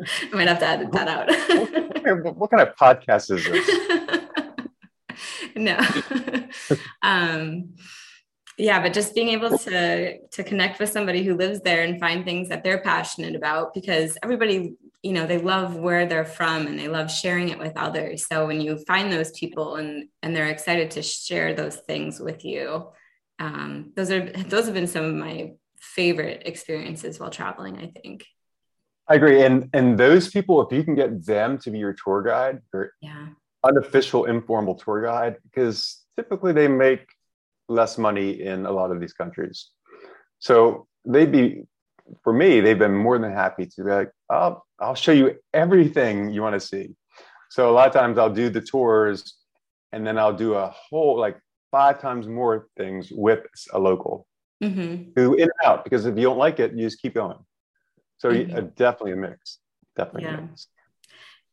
I 0.32 0.36
might 0.36 0.48
have 0.48 0.58
to 0.60 0.66
edit 0.66 0.92
that 0.92 1.08
out. 1.08 2.22
what, 2.22 2.36
what 2.36 2.50
kind 2.50 2.62
of 2.66 2.76
podcast 2.76 3.30
is 3.30 3.44
this? 3.44 3.88
no. 5.56 5.78
um, 7.02 7.70
yeah, 8.56 8.82
but 8.82 8.92
just 8.92 9.14
being 9.14 9.28
able 9.28 9.56
to 9.56 10.18
to 10.18 10.42
connect 10.42 10.80
with 10.80 10.90
somebody 10.90 11.22
who 11.22 11.36
lives 11.36 11.60
there 11.60 11.84
and 11.84 12.00
find 12.00 12.24
things 12.24 12.48
that 12.48 12.64
they're 12.64 12.82
passionate 12.82 13.36
about 13.36 13.72
because 13.72 14.18
everybody 14.22 14.74
you 15.02 15.12
know 15.12 15.26
they 15.26 15.38
love 15.38 15.76
where 15.76 16.06
they're 16.06 16.24
from 16.24 16.66
and 16.66 16.76
they 16.78 16.88
love 16.88 17.10
sharing 17.10 17.50
it 17.50 17.58
with 17.58 17.76
others 17.76 18.26
so 18.26 18.46
when 18.46 18.60
you 18.60 18.76
find 18.78 19.12
those 19.12 19.30
people 19.30 19.76
and 19.76 20.08
and 20.22 20.34
they're 20.34 20.48
excited 20.48 20.90
to 20.90 21.02
share 21.02 21.54
those 21.54 21.76
things 21.76 22.18
with 22.18 22.44
you 22.44 22.88
um, 23.38 23.92
those 23.94 24.10
are 24.10 24.26
those 24.48 24.64
have 24.64 24.74
been 24.74 24.88
some 24.88 25.04
of 25.04 25.14
my 25.14 25.52
favorite 25.78 26.42
experiences 26.44 27.20
while 27.20 27.30
traveling 27.30 27.78
i 27.78 28.00
think 28.00 28.26
i 29.08 29.14
agree 29.14 29.42
and 29.42 29.68
and 29.72 29.98
those 29.98 30.28
people 30.28 30.60
if 30.60 30.72
you 30.76 30.82
can 30.84 30.94
get 30.94 31.24
them 31.24 31.58
to 31.58 31.70
be 31.70 31.78
your 31.78 31.94
tour 31.94 32.22
guide 32.22 32.60
or 32.72 32.92
yeah 33.00 33.28
unofficial 33.64 34.26
informal 34.26 34.74
tour 34.74 35.02
guide 35.02 35.36
because 35.44 36.04
typically 36.16 36.52
they 36.52 36.68
make 36.68 37.06
less 37.68 37.98
money 37.98 38.42
in 38.42 38.66
a 38.66 38.70
lot 38.70 38.90
of 38.90 39.00
these 39.00 39.12
countries 39.12 39.70
so 40.38 40.86
they'd 41.04 41.32
be 41.32 41.64
for 42.22 42.32
me, 42.32 42.60
they've 42.60 42.78
been 42.78 42.94
more 42.94 43.18
than 43.18 43.32
happy 43.32 43.66
to 43.66 43.84
be 43.84 43.90
like, 43.90 44.10
I'll, 44.30 44.66
I'll 44.78 44.94
show 44.94 45.12
you 45.12 45.36
everything 45.52 46.30
you 46.30 46.42
want 46.42 46.54
to 46.54 46.60
see. 46.60 46.94
So 47.50 47.70
a 47.70 47.72
lot 47.72 47.86
of 47.86 47.94
times 47.94 48.18
I'll 48.18 48.32
do 48.32 48.48
the 48.48 48.60
tours 48.60 49.34
and 49.92 50.06
then 50.06 50.18
I'll 50.18 50.36
do 50.36 50.54
a 50.54 50.68
whole 50.68 51.18
like 51.18 51.38
five 51.70 52.00
times 52.00 52.26
more 52.26 52.68
things 52.76 53.10
with 53.10 53.40
a 53.72 53.78
local 53.78 54.26
mm-hmm. 54.62 55.10
who 55.16 55.34
in 55.34 55.42
and 55.42 55.50
out 55.64 55.84
because 55.84 56.06
if 56.06 56.16
you 56.16 56.22
don't 56.22 56.38
like 56.38 56.60
it, 56.60 56.72
you 56.72 56.86
just 56.86 57.00
keep 57.00 57.14
going. 57.14 57.38
So 58.18 58.30
mm-hmm. 58.30 58.56
uh, 58.56 58.60
definitely 58.76 59.12
a 59.12 59.16
mix. 59.16 59.58
Definitely 59.96 60.24
yeah. 60.24 60.38
a 60.38 60.40
mix. 60.42 60.68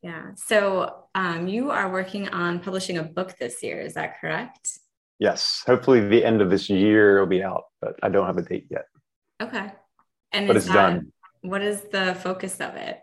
Yeah. 0.01 0.23
So 0.35 1.05
um, 1.15 1.47
you 1.47 1.71
are 1.71 1.91
working 1.91 2.29
on 2.29 2.59
publishing 2.59 2.97
a 2.97 3.03
book 3.03 3.35
this 3.39 3.63
year. 3.63 3.79
Is 3.79 3.95
that 3.95 4.19
correct? 4.19 4.77
Yes. 5.17 5.63
Hopefully 5.65 6.07
the 6.07 6.23
end 6.23 6.41
of 6.41 6.49
this 6.49 6.69
year 6.69 7.15
it'll 7.15 7.27
be 7.27 7.43
out, 7.43 7.63
but 7.81 7.95
I 8.03 8.09
don't 8.09 8.27
have 8.27 8.37
a 8.37 8.43
date 8.43 8.67
yet. 8.69 8.85
Okay. 9.41 9.71
And 10.31 10.47
but 10.47 10.57
it's 10.57 10.67
that, 10.67 10.73
done. 10.73 11.11
What 11.41 11.61
is 11.61 11.81
the 11.91 12.15
focus 12.15 12.59
of 12.59 12.75
it? 12.75 13.01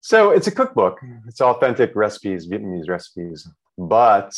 So 0.00 0.30
it's 0.30 0.48
a 0.48 0.50
cookbook. 0.50 0.98
It's 1.28 1.40
authentic 1.40 1.94
recipes, 1.94 2.48
Vietnamese 2.48 2.88
recipes. 2.88 3.48
But 3.78 4.32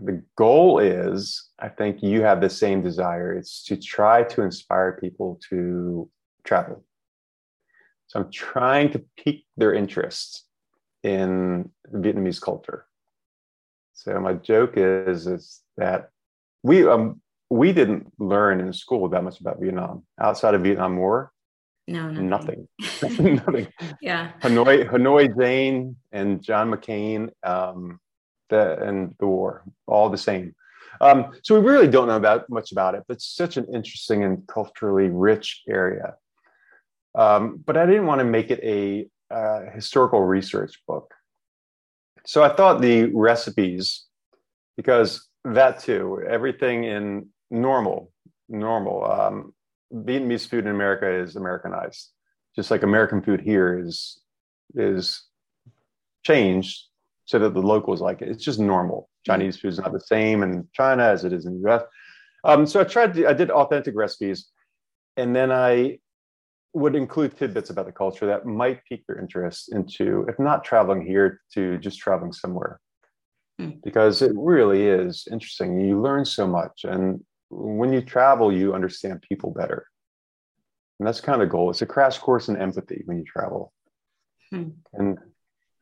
the 0.00 0.22
goal 0.36 0.80
is, 0.80 1.48
I 1.58 1.68
think 1.68 2.02
you 2.02 2.22
have 2.22 2.40
the 2.40 2.50
same 2.50 2.82
desire. 2.82 3.32
It's 3.32 3.64
to 3.64 3.76
try 3.76 4.24
to 4.24 4.42
inspire 4.42 4.98
people 5.00 5.40
to 5.48 6.10
travel. 6.44 6.84
So 8.08 8.20
I'm 8.20 8.30
trying 8.30 8.90
to 8.92 9.04
pique 9.16 9.46
their 9.56 9.74
interest 9.74 10.44
in 11.02 11.70
Vietnamese 11.92 12.40
culture. 12.40 12.86
So 13.92 14.18
my 14.20 14.34
joke 14.34 14.74
is 14.76 15.26
is 15.26 15.60
that 15.76 16.10
we 16.62 16.86
um 16.86 17.20
we 17.50 17.72
didn't 17.72 18.12
learn 18.18 18.60
in 18.60 18.72
school 18.72 19.08
that 19.08 19.24
much 19.24 19.40
about 19.40 19.60
Vietnam 19.60 20.04
outside 20.20 20.54
of 20.54 20.62
Vietnam 20.62 20.96
War. 20.96 21.32
No, 21.86 22.10
nothing. 22.10 22.68
Nothing. 23.02 23.34
nothing. 23.46 23.68
Yeah. 24.02 24.32
Hanoi, 24.42 24.88
Hanoi 24.90 25.38
Jane 25.38 25.96
and 26.12 26.42
John 26.42 26.70
McCain, 26.70 27.30
um, 27.42 27.98
the, 28.50 28.78
and 28.82 29.14
the 29.18 29.26
war, 29.26 29.62
all 29.86 30.10
the 30.10 30.18
same. 30.18 30.54
Um, 31.00 31.32
so 31.42 31.58
we 31.58 31.66
really 31.66 31.88
don't 31.88 32.08
know 32.08 32.16
about 32.16 32.50
much 32.50 32.72
about 32.72 32.94
it, 32.94 33.04
but 33.08 33.14
it's 33.14 33.26
such 33.26 33.56
an 33.56 33.66
interesting 33.72 34.22
and 34.22 34.46
culturally 34.46 35.08
rich 35.08 35.62
area. 35.66 36.16
Um, 37.18 37.60
but 37.66 37.76
I 37.76 37.84
didn't 37.84 38.06
want 38.06 38.20
to 38.20 38.24
make 38.24 38.52
it 38.52 38.60
a 38.62 39.08
uh, 39.34 39.70
historical 39.74 40.22
research 40.22 40.80
book. 40.86 41.12
So 42.24 42.44
I 42.44 42.48
thought 42.54 42.80
the 42.80 43.10
recipes, 43.12 44.06
because 44.76 45.26
that 45.44 45.80
too, 45.80 46.22
everything 46.28 46.84
in 46.84 47.28
normal, 47.50 48.12
normal. 48.48 49.04
Um, 49.04 49.52
Vietnamese 49.92 50.46
food 50.46 50.64
in 50.66 50.70
America 50.70 51.10
is 51.10 51.34
Americanized, 51.34 52.10
just 52.54 52.70
like 52.70 52.84
American 52.84 53.20
food 53.20 53.40
here 53.40 53.82
is 53.84 54.20
is 54.76 55.24
changed 56.24 56.84
so 57.24 57.40
that 57.40 57.52
the 57.52 57.60
locals 57.60 58.00
like 58.00 58.22
it. 58.22 58.28
It's 58.28 58.44
just 58.44 58.60
normal. 58.60 59.08
Chinese 59.26 59.56
food 59.56 59.72
is 59.72 59.78
not 59.80 59.92
the 59.92 60.00
same 60.00 60.44
in 60.44 60.68
China 60.72 61.02
as 61.02 61.24
it 61.24 61.32
is 61.32 61.46
in 61.46 61.60
the 61.60 61.68
US. 61.68 61.82
Um, 62.44 62.64
so 62.64 62.80
I 62.80 62.84
tried 62.84 63.14
to, 63.14 63.26
I 63.26 63.32
did 63.32 63.50
authentic 63.50 63.96
recipes, 63.96 64.48
and 65.16 65.34
then 65.34 65.50
I 65.50 65.98
would 66.74 66.94
include 66.94 67.36
tidbits 67.36 67.70
about 67.70 67.86
the 67.86 67.92
culture 67.92 68.26
that 68.26 68.46
might 68.46 68.84
pique 68.84 69.06
their 69.06 69.18
interest 69.18 69.72
into, 69.72 70.24
if 70.28 70.38
not 70.38 70.64
traveling 70.64 71.04
here, 71.04 71.40
to 71.54 71.78
just 71.78 71.98
traveling 71.98 72.32
somewhere. 72.32 72.80
Hmm. 73.58 73.70
Because 73.82 74.22
it 74.22 74.32
really 74.34 74.86
is 74.86 75.26
interesting. 75.30 75.80
You 75.80 76.00
learn 76.00 76.24
so 76.24 76.46
much, 76.46 76.84
and 76.84 77.24
when 77.50 77.92
you 77.92 78.02
travel, 78.02 78.52
you 78.52 78.74
understand 78.74 79.22
people 79.22 79.50
better. 79.50 79.86
And 80.98 81.06
that's 81.06 81.20
kind 81.20 81.40
of 81.40 81.48
the 81.48 81.50
goal. 81.50 81.70
It's 81.70 81.82
a 81.82 81.86
crash 81.86 82.18
course 82.18 82.48
in 82.48 82.56
empathy 82.56 83.02
when 83.06 83.18
you 83.18 83.24
travel. 83.24 83.72
Hmm. 84.50 84.70
And 84.92 85.18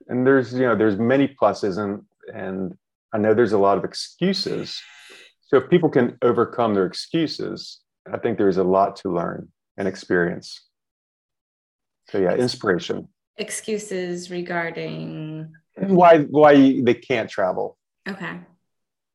and 0.09 0.27
there's 0.27 0.53
you 0.53 0.61
know 0.61 0.77
there's 0.77 0.99
many 0.99 1.29
pluses 1.29 1.79
and 1.79 2.03
and 2.35 2.77
I 3.12 3.18
know 3.18 3.35
there's 3.35 3.53
a 3.53 3.59
lot 3.59 3.79
of 3.79 3.85
excuses. 3.85 4.81
So 5.42 5.59
if 5.59 5.70
people 5.70 5.88
can 5.88 6.18
overcome 6.22 6.75
their 6.75 6.87
excuses, 6.87 7.81
I 8.12 8.18
think 8.18 8.37
there's 8.37 8.57
a 8.57 8.64
lot 8.64 8.96
to 8.96 9.14
learn 9.14 9.49
and 9.77 9.87
experience. 9.87 10.61
So 12.11 12.19
yeah, 12.19 12.35
inspiration. 12.35 13.09
Excuses 13.38 14.31
regarding 14.31 15.53
why 15.77 16.21
why 16.23 16.81
they 16.83 16.95
can't 16.95 17.29
travel. 17.29 17.77
Okay. 18.09 18.40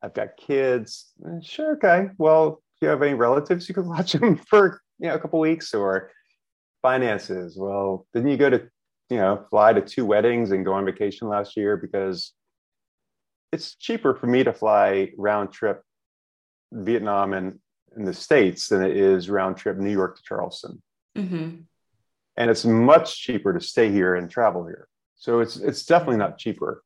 I've 0.01 0.13
got 0.13 0.37
kids. 0.37 1.11
Sure, 1.41 1.73
okay. 1.73 2.09
Well, 2.17 2.61
do 2.79 2.87
you 2.87 2.89
have 2.89 3.01
any 3.01 3.13
relatives 3.13 3.69
you 3.69 3.75
could 3.75 3.85
watch 3.95 4.13
them 4.13 4.35
for 4.35 4.81
you 4.99 5.09
know 5.09 5.15
a 5.15 5.19
couple 5.19 5.39
weeks 5.39 5.73
or 5.73 6.11
finances? 6.81 7.57
Well, 7.57 8.05
didn't 8.13 8.29
you 8.29 8.37
go 8.37 8.49
to 8.49 8.67
you 9.09 9.17
know 9.17 9.45
fly 9.49 9.73
to 9.73 9.81
two 9.81 10.05
weddings 10.05 10.51
and 10.51 10.65
go 10.65 10.73
on 10.73 10.85
vacation 10.85 11.27
last 11.27 11.55
year 11.57 11.77
because 11.77 12.33
it's 13.51 13.75
cheaper 13.75 14.15
for 14.15 14.27
me 14.27 14.43
to 14.43 14.53
fly 14.53 15.11
round 15.17 15.51
trip 15.51 15.81
Vietnam 16.71 17.33
and 17.33 17.59
in 17.97 18.05
the 18.05 18.13
states 18.13 18.69
than 18.69 18.81
it 18.81 18.95
is 18.95 19.29
round 19.29 19.57
trip 19.57 19.77
New 19.77 19.91
York 19.91 20.15
to 20.15 20.23
Charleston. 20.23 20.81
Mm-hmm. 21.17 21.61
And 22.37 22.49
it's 22.49 22.65
much 22.65 23.21
cheaper 23.21 23.53
to 23.53 23.61
stay 23.61 23.91
here 23.91 24.15
and 24.15 24.29
travel 24.29 24.65
here. 24.65 24.87
So 25.15 25.39
it's 25.39 25.57
it's 25.57 25.85
definitely 25.85 26.17
not 26.17 26.37
cheaper. 26.37 26.83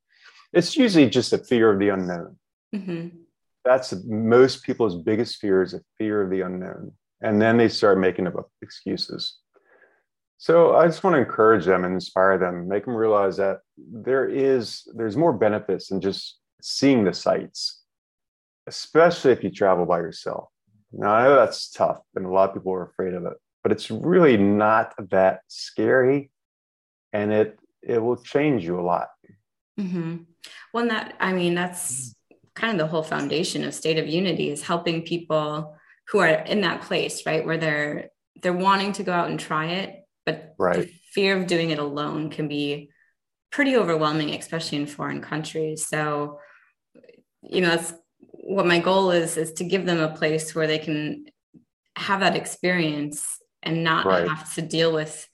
It's 0.52 0.76
usually 0.76 1.10
just 1.10 1.34
a 1.34 1.38
fear 1.38 1.72
of 1.72 1.80
the 1.80 1.90
unknown. 1.90 2.38
Mm-hmm. 2.74 3.18
That's 3.64 3.94
most 4.06 4.64
people's 4.64 5.02
biggest 5.02 5.38
fear 5.38 5.64
is 5.64 5.74
a 5.74 5.82
fear 5.98 6.22
of 6.22 6.30
the 6.30 6.42
unknown, 6.42 6.92
and 7.22 7.42
then 7.42 7.58
they 7.58 7.70
start 7.70 7.98
making 7.98 8.28
up 8.28 8.50
excuses. 8.62 9.38
So 10.38 10.76
I 10.76 10.86
just 10.86 11.04
want 11.04 11.16
to 11.16 11.22
encourage 11.22 11.66
them 11.66 11.86
and 11.86 11.94
inspire 11.94 12.38
them, 12.38 12.68
make 12.68 12.86
them 12.86 12.96
realize 12.96 13.38
that 13.38 13.60
there 13.78 14.28
is 14.28 14.88
there's 14.94 15.18
more 15.18 15.34
benefits 15.34 15.88
than 15.88 16.02
just 16.02 16.38
seeing 16.62 17.04
the 17.04 17.14
sights, 17.14 17.84
especially 18.68 19.32
if 19.32 19.44
you 19.44 19.50
travel 19.50 19.86
by 19.86 20.00
yourself. 20.00 20.50
Now 20.92 21.12
I 21.12 21.24
know 21.24 21.36
that's 21.36 21.72
tough, 21.72 22.02
and 22.16 22.26
a 22.26 22.30
lot 22.30 22.50
of 22.50 22.56
people 22.56 22.74
are 22.74 22.84
afraid 22.84 23.14
of 23.14 23.26
it, 23.26 23.38
but 23.66 23.72
it's 23.72 23.90
really 23.90 24.38
not 24.38 24.94
that 25.10 25.40
scary, 25.48 26.30
and 27.12 27.34
it 27.34 27.58
it 27.82 27.98
will 27.98 28.16
change 28.16 28.64
you 28.64 28.80
a 28.80 28.86
lot. 28.86 29.08
Mm-hmm. 29.80 30.18
Well, 30.72 30.88
that 30.90 31.16
I 31.20 31.34
mean, 31.34 31.56
that's 31.56 32.14
kind 32.54 32.74
of 32.74 32.78
the 32.78 32.86
whole 32.86 33.02
foundation 33.02 33.64
of 33.64 33.74
state 33.74 33.98
of 33.98 34.08
unity 34.08 34.52
is 34.52 34.62
helping 34.62 35.02
people 35.02 35.76
who 36.10 36.20
are 36.20 36.28
in 36.28 36.62
that 36.62 36.84
place, 36.84 37.26
right, 37.26 37.44
where 37.44 37.58
they're 37.58 38.12
they're 38.40 38.54
wanting 38.54 38.92
to 38.92 39.04
go 39.04 39.12
out 39.12 39.32
and 39.32 39.40
try 39.40 39.66
it, 39.66 40.06
but 40.28 40.54
right. 40.60 40.82
the 40.82 40.92
fear 41.14 41.36
of 41.36 41.48
doing 41.48 41.72
it 41.72 41.80
alone 41.80 42.30
can 42.30 42.48
be 42.48 42.92
pretty 43.52 43.76
overwhelming, 43.76 44.30
especially 44.36 44.78
in 44.78 44.86
foreign 44.86 45.22
countries. 45.22 45.88
So, 45.88 46.40
you 47.42 47.62
know, 47.62 47.70
that's 47.70 47.96
what 48.30 48.68
my 48.68 48.78
goal 48.78 49.10
is 49.10 49.38
is 49.38 49.54
to 49.54 49.64
give 49.64 49.88
them 49.88 50.02
a 50.02 50.16
place 50.16 50.54
where 50.54 50.68
they 50.68 50.78
can 50.78 51.26
have 51.98 52.20
that 52.20 52.36
experience 52.36 53.40
and 53.66 53.84
not 53.84 54.06
right. 54.06 54.28
have 54.28 54.54
to 54.56 54.62
deal 54.62 54.94
with 54.94 55.28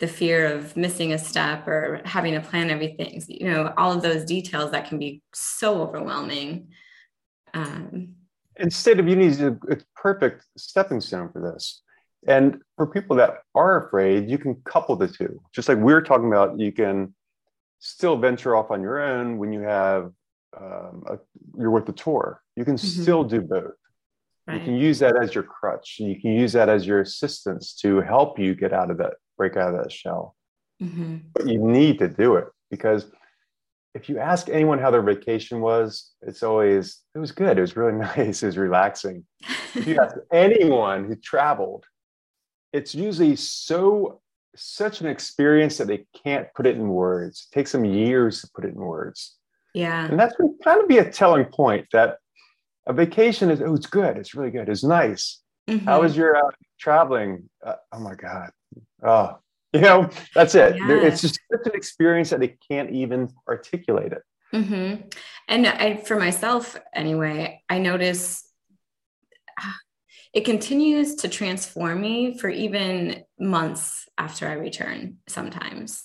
the 0.00 0.06
fear 0.06 0.46
of 0.46 0.76
missing 0.76 1.12
a 1.12 1.18
step 1.18 1.68
or 1.68 2.00
having 2.04 2.34
to 2.34 2.40
plan 2.40 2.70
everything. 2.70 3.22
You 3.28 3.50
know 3.50 3.74
all 3.76 3.92
of 3.92 4.02
those 4.02 4.24
details 4.24 4.70
that 4.72 4.88
can 4.88 4.98
be 4.98 5.22
so 5.34 5.82
overwhelming. 5.82 6.68
Um, 7.54 8.14
and 8.56 8.72
state 8.72 8.98
of 8.98 9.08
unity 9.08 9.28
is 9.28 9.40
a, 9.40 9.56
a 9.70 9.76
perfect 9.94 10.44
stepping 10.56 11.00
stone 11.00 11.30
for 11.32 11.40
this. 11.40 11.82
And 12.26 12.60
for 12.76 12.86
people 12.86 13.16
that 13.16 13.38
are 13.54 13.86
afraid 13.86 14.30
you 14.30 14.38
can 14.38 14.56
couple 14.64 14.96
the 14.96 15.08
two. 15.08 15.40
Just 15.54 15.68
like 15.68 15.78
we 15.78 15.92
are 15.92 16.02
talking 16.02 16.28
about 16.28 16.58
you 16.58 16.72
can 16.72 17.14
still 17.78 18.16
venture 18.16 18.56
off 18.56 18.70
on 18.70 18.80
your 18.80 19.00
own 19.00 19.38
when 19.38 19.52
you 19.52 19.60
have 19.60 20.12
um, 20.56 21.04
a, 21.06 21.18
you're 21.56 21.70
with 21.70 21.86
the 21.86 21.92
tour. 21.92 22.42
You 22.56 22.64
can 22.64 22.74
mm-hmm. 22.74 23.02
still 23.02 23.24
do 23.24 23.40
both 23.40 23.72
right. 24.46 24.58
you 24.58 24.64
can 24.64 24.76
use 24.76 24.98
that 24.98 25.16
as 25.20 25.34
your 25.34 25.44
crutch 25.44 25.96
you 25.98 26.20
can 26.20 26.32
use 26.32 26.52
that 26.52 26.68
as 26.68 26.86
your 26.86 27.00
assistance 27.00 27.74
to 27.74 28.00
help 28.00 28.38
you 28.38 28.54
get 28.54 28.72
out 28.72 28.90
of 28.90 28.98
that 28.98 29.14
break 29.42 29.56
out 29.56 29.74
of 29.74 29.82
that 29.82 29.90
shell. 29.92 30.36
Mm-hmm. 30.80 31.16
But 31.32 31.48
you 31.48 31.58
need 31.58 31.98
to 31.98 32.08
do 32.08 32.36
it 32.36 32.46
because 32.70 33.06
if 33.94 34.08
you 34.08 34.18
ask 34.18 34.48
anyone 34.48 34.78
how 34.78 34.90
their 34.90 35.02
vacation 35.02 35.60
was, 35.60 36.12
it's 36.22 36.42
always, 36.42 37.00
it 37.14 37.18
was 37.18 37.32
good. 37.32 37.58
It 37.58 37.60
was 37.60 37.76
really 37.76 37.98
nice. 38.16 38.42
It 38.42 38.46
was 38.46 38.56
relaxing. 38.56 39.24
if 39.74 39.86
you 39.86 39.98
ask 40.00 40.14
anyone 40.32 41.04
who 41.04 41.16
traveled, 41.16 41.84
it's 42.72 42.94
usually 42.94 43.36
so, 43.36 44.20
such 44.56 45.00
an 45.00 45.08
experience 45.08 45.76
that 45.78 45.88
they 45.88 46.06
can't 46.24 46.46
put 46.54 46.66
it 46.66 46.76
in 46.76 46.88
words. 46.88 47.48
It 47.50 47.54
takes 47.54 47.72
them 47.72 47.84
years 47.84 48.40
to 48.40 48.50
put 48.54 48.64
it 48.64 48.74
in 48.74 48.80
words. 48.80 49.36
Yeah. 49.74 50.06
And 50.06 50.18
that's 50.18 50.36
kind 50.62 50.80
of 50.80 50.88
be 50.88 50.98
a 50.98 51.10
telling 51.10 51.46
point 51.46 51.86
that 51.92 52.18
a 52.86 52.92
vacation 52.92 53.50
is, 53.50 53.60
oh, 53.60 53.74
it's 53.74 53.86
good. 53.86 54.16
It's 54.16 54.34
really 54.34 54.50
good. 54.50 54.68
It's 54.68 54.84
nice. 54.84 55.40
Mm-hmm. 55.68 55.86
How 55.86 56.00
was 56.00 56.16
your 56.16 56.36
uh, 56.36 56.50
traveling? 56.78 57.48
Uh, 57.64 57.76
oh 57.92 58.00
my 58.00 58.14
God. 58.14 58.50
Oh, 59.02 59.38
you 59.72 59.80
know, 59.80 60.10
that's 60.34 60.54
it. 60.54 60.76
Yeah. 60.76 61.02
It's 61.02 61.22
just 61.22 61.38
such 61.50 61.66
an 61.66 61.74
experience 61.74 62.30
that 62.30 62.40
they 62.40 62.56
can't 62.68 62.90
even 62.90 63.32
articulate 63.48 64.12
it. 64.12 64.22
Mm-hmm. 64.52 65.08
And 65.48 65.66
I, 65.66 65.96
for 65.96 66.18
myself, 66.18 66.78
anyway, 66.94 67.62
I 67.68 67.78
notice 67.78 68.46
it 70.34 70.44
continues 70.44 71.16
to 71.16 71.28
transform 71.28 72.00
me 72.00 72.36
for 72.38 72.48
even 72.48 73.24
months 73.38 74.08
after 74.18 74.46
I 74.46 74.52
return 74.52 75.18
sometimes. 75.26 76.04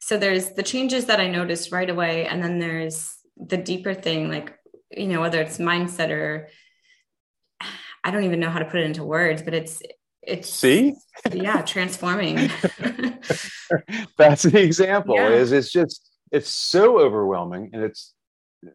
So 0.00 0.16
there's 0.16 0.50
the 0.52 0.62
changes 0.62 1.06
that 1.06 1.20
I 1.20 1.28
notice 1.28 1.72
right 1.72 1.88
away. 1.88 2.26
And 2.26 2.42
then 2.42 2.58
there's 2.58 3.14
the 3.36 3.56
deeper 3.56 3.92
thing, 3.92 4.28
like, 4.28 4.54
you 4.90 5.06
know, 5.06 5.20
whether 5.20 5.40
it's 5.40 5.58
mindset 5.58 6.10
or 6.10 6.48
I 8.04 8.10
don't 8.10 8.24
even 8.24 8.40
know 8.40 8.50
how 8.50 8.58
to 8.58 8.64
put 8.64 8.80
it 8.80 8.84
into 8.84 9.04
words, 9.04 9.42
but 9.42 9.54
it's 9.54 9.82
it's 10.26 10.52
see 10.52 10.94
yeah 11.32 11.62
transforming 11.62 12.36
that's 14.18 14.42
the 14.42 14.60
example 14.60 15.14
yeah. 15.14 15.28
is 15.28 15.52
it's 15.52 15.72
just 15.72 16.10
it's 16.32 16.50
so 16.50 16.98
overwhelming 16.98 17.70
and 17.72 17.82
it's 17.82 18.14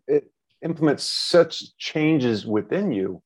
it 0.08 0.32
implements 0.64 1.04
such 1.04 1.76
changes 1.78 2.46
within 2.46 2.92
you 2.92 3.22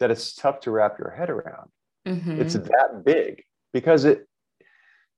that 0.00 0.10
it's 0.10 0.34
tough 0.34 0.60
to 0.60 0.70
wrap 0.70 0.98
your 0.98 1.10
head 1.10 1.30
around 1.30 1.68
mm-hmm. 2.06 2.40
it's 2.40 2.54
that 2.54 3.02
big 3.04 3.42
because 3.72 4.04
it 4.04 4.26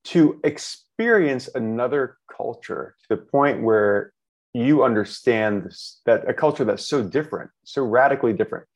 to 0.05 0.41
experience 0.45 1.49
another 1.55 2.17
culture 2.35 2.95
to 3.01 3.17
the 3.17 3.23
point 3.23 3.63
where 3.63 4.13
you 4.53 4.83
understand 4.83 5.65
this, 5.65 6.01
that 6.07 6.29
a 6.29 6.35
culture 6.35 6.65
that's 6.65 6.87
so 6.87 7.03
different 7.03 7.51
so 7.65 7.85
radically 7.85 8.33
different 8.33 8.67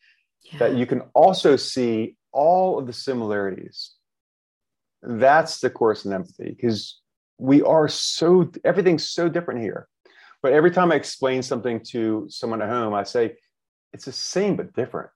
yeah. 0.53 0.59
that 0.59 0.77
you 0.77 0.87
can 0.87 1.03
also 1.15 1.57
see 1.57 2.17
all 2.33 2.79
of 2.79 2.87
the 2.87 2.93
similarities. 2.93 3.93
That's 5.03 5.61
the 5.61 5.71
course 5.71 6.05
in 6.05 6.13
empathy 6.13 6.51
because 6.51 7.01
we 7.39 7.63
are 7.63 7.89
so, 7.89 8.51
everything's 8.65 9.09
so 9.09 9.29
different 9.29 9.61
here. 9.61 9.89
But 10.43 10.53
every 10.53 10.71
time 10.71 10.93
I 10.93 10.97
explain 10.97 11.43
something 11.43 11.81
to 11.91 12.27
someone 12.29 12.61
at 12.61 12.69
home, 12.69 12.95
I 12.95 13.05
say, 13.05 13.37
it's 13.93 14.05
the 14.05 14.13
same 14.13 14.57
but 14.57 14.75
different. 14.75 15.11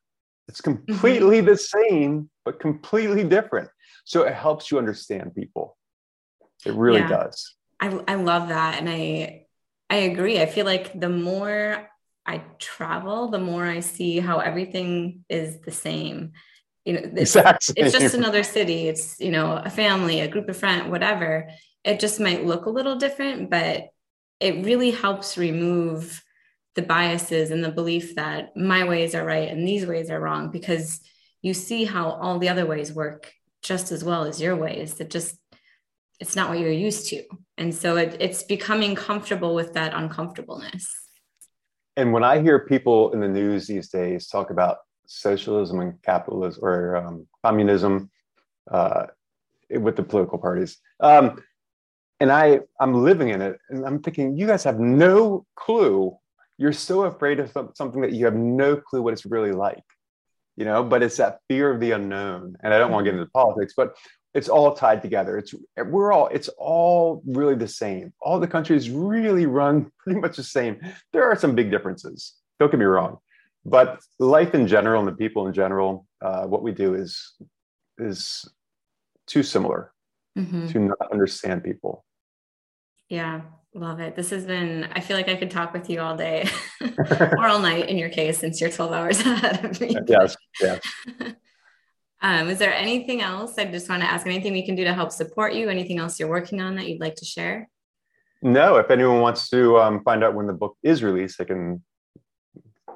It's 0.49 0.61
completely 0.61 1.39
mm-hmm. 1.39 1.47
the 1.47 1.57
same, 1.57 2.31
but 2.45 2.61
completely 2.61 3.25
different. 3.25 3.69
So 4.05 4.23
it 4.23 4.35
helps 4.35 4.71
you 4.71 4.79
understand 4.79 5.35
people. 5.35 5.77
It 6.65 6.75
really 6.75 7.01
yeah. 7.01 7.09
does. 7.09 7.55
I, 7.81 8.01
I 8.09 8.15
love 8.15 8.49
that. 8.49 8.79
And 8.79 8.89
I, 8.89 9.38
I 9.91 9.97
agree. 9.97 10.41
I 10.41 10.47
feel 10.47 10.67
like 10.67 10.99
the 10.99 11.09
more 11.09 11.89
I 12.27 12.43
travel, 12.59 13.29
the 13.29 13.39
more 13.39 13.65
I 13.65 13.81
see 13.81 14.19
how 14.21 14.39
everything 14.39 15.25
is 15.29 15.61
the 15.61 15.71
same. 15.73 16.33
You 16.85 16.95
know 16.95 17.01
it's, 17.01 17.35
exactly. 17.35 17.75
it's 17.77 17.99
just 17.99 18.15
another 18.15 18.43
city. 18.43 18.89
It's 18.89 19.19
you 19.19 19.31
know 19.31 19.57
a 19.57 19.71
family 19.71 20.21
a 20.21 20.29
group 20.29 20.49
of 20.49 20.57
friends 20.57 20.91
whatever. 20.91 21.49
It 21.85 22.01
just 22.01 22.21
might 22.21 22.45
look 22.45 22.67
a 22.67 22.71
little 22.71 22.97
different 22.97 23.51
but 23.51 23.89
it 24.41 24.65
really 24.65 24.91
helps 24.91 25.39
remove 25.39 26.23
the 26.75 26.83
biases 26.83 27.51
and 27.51 27.65
the 27.65 27.73
belief 27.73 28.15
that 28.15 28.57
my 28.57 28.87
ways 28.87 29.15
are 29.15 29.25
right 29.25 29.49
and 29.49 29.67
these 29.67 29.85
ways 29.87 30.11
are 30.11 30.21
wrong 30.21 30.51
because 30.51 31.01
you 31.43 31.55
see 31.55 31.85
how 31.85 32.11
all 32.11 32.39
the 32.39 32.49
other 32.49 32.67
ways 32.67 32.93
work 32.93 33.33
just 33.63 33.91
as 33.91 34.05
well 34.05 34.25
as 34.25 34.41
your 34.41 34.55
ways. 34.55 34.95
That 34.95 35.11
just 35.11 35.37
it's 36.21 36.37
not 36.37 36.51
what 36.51 36.59
you're 36.59 36.71
used 36.71 37.09
to 37.09 37.25
and 37.59 37.75
so 37.75 37.97
it, 37.97 38.17
it's 38.21 38.43
becoming 38.43 38.95
comfortable 38.95 39.55
with 39.55 39.73
that 39.75 39.93
uncomfortableness 39.95 40.89
and 41.97 42.13
when 42.13 42.25
i 42.25 42.41
hear 42.41 42.61
people 42.61 43.13
in 43.13 43.21
the 43.21 43.29
news 43.29 43.67
these 43.67 43.89
days 43.89 44.27
talk 44.29 44.51
about 44.51 44.79
socialism 45.09 45.81
and 45.81 46.01
capitalism 46.03 46.65
or 46.65 46.97
um, 46.97 47.27
communism 47.45 48.11
uh, 48.71 49.07
with 49.71 49.97
the 49.97 50.03
political 50.03 50.39
parties. 50.39 50.79
Um, 51.01 51.43
and 52.21 52.31
I, 52.31 52.61
I'm 52.81 53.05
living 53.05 53.31
in 53.31 53.41
it, 53.41 53.59
and 53.71 53.85
I'm 53.87 54.03
thinking, 54.03 54.37
you 54.37 54.47
guys 54.47 54.65
have 54.65 54.79
no 54.79 55.47
clue. 55.57 56.17
You're 56.59 56.73
so 56.73 57.03
afraid 57.05 57.39
of 57.41 57.53
something 57.75 58.01
that 58.01 58.13
you 58.13 58.25
have 58.25 58.35
no 58.35 58.77
clue 58.77 59.03
what 59.03 59.13
it's 59.13 59.25
really 59.25 59.53
like, 59.53 59.85
you 60.57 60.65
know. 60.65 60.83
But 60.83 61.05
it's 61.05 61.19
that 61.19 61.39
fear 61.49 61.71
of 61.73 61.81
the 61.81 61.93
unknown, 61.93 62.57
and 62.63 62.75
I 62.75 62.79
don't 62.79 62.91
want 62.91 63.05
to 63.05 63.13
get 63.13 63.19
into 63.19 63.31
politics, 63.31 63.75
but 63.77 63.97
it's 64.35 64.49
all 64.49 64.75
tied 64.75 65.03
together. 65.03 65.39
It's 65.39 65.55
we're 65.77 66.13
all 66.13 66.29
it's 66.29 66.49
all 66.59 67.23
really 67.27 67.55
the 67.55 67.69
same. 67.69 68.13
All 68.21 68.39
the 68.39 68.47
countries 68.47 68.91
really 68.91 69.47
run 69.47 69.91
pretty 69.99 70.21
much 70.21 70.37
the 70.37 70.43
same. 70.43 70.81
There 71.13 71.25
are 71.25 71.37
some 71.37 71.55
big 71.55 71.71
differences, 71.71 72.35
don't 72.61 72.71
get 72.71 72.79
me 72.79 72.87
wrong, 72.87 73.19
but 73.65 74.01
life 74.19 74.55
in 74.55 74.67
general 74.67 75.01
and 75.01 75.09
the 75.09 75.17
people 75.17 75.47
in 75.47 75.55
general, 75.55 76.07
uh, 76.21 76.45
what 76.47 76.63
we 76.63 76.73
do 76.73 76.95
is 76.95 77.35
is 77.99 78.49
too 79.27 79.43
similar 79.43 79.93
mm-hmm. 80.39 80.69
to 80.69 80.79
not 80.79 81.13
understand 81.13 81.65
people. 81.65 82.05
Yeah, 83.09 83.43
love 83.75 84.01
it. 84.01 84.17
This 84.17 84.31
has 84.31 84.45
been, 84.45 84.89
I 84.93 85.01
feel 85.01 85.17
like 85.17 85.29
I 85.29 85.35
could 85.35 85.51
talk 85.51 85.73
with 85.73 85.89
you 85.89 86.01
all 86.01 86.17
day 86.17 86.49
or 87.11 87.49
all 87.49 87.59
night 87.59 87.89
in 87.89 87.99
your 87.99 88.11
case, 88.11 88.39
since 88.39 88.61
you're 88.61 88.71
12 88.71 88.93
hours 88.93 89.21
ahead 89.21 89.65
of 89.65 89.81
me. 89.81 89.97
Yes, 90.07 90.37
yes. 90.61 90.81
Um, 92.21 92.49
is 92.49 92.59
there 92.59 92.75
anything 92.75 93.21
else? 93.21 93.59
I 93.59 93.65
just 93.67 93.89
want 93.89 94.03
to 94.03 94.11
ask 94.11 94.27
anything 94.27 94.53
we 94.53 94.67
can 94.67 94.75
do 94.75 94.85
to 94.85 94.93
help 94.93 95.13
support 95.13 95.55
you? 95.55 95.69
Anything 95.69 95.99
else 95.99 96.19
you're 96.19 96.29
working 96.29 96.61
on 96.61 96.75
that 96.77 96.89
you'd 96.89 97.01
like 97.01 97.15
to 97.17 97.25
share? 97.25 97.69
No, 98.43 98.77
if 98.77 98.91
anyone 98.91 99.21
wants 99.21 99.49
to 99.51 99.79
um, 99.79 100.03
find 100.05 100.23
out 100.25 100.35
when 100.35 100.47
the 100.47 100.53
book 100.53 100.77
is 100.83 101.03
released, 101.03 101.39
they 101.39 101.45
can 101.45 101.83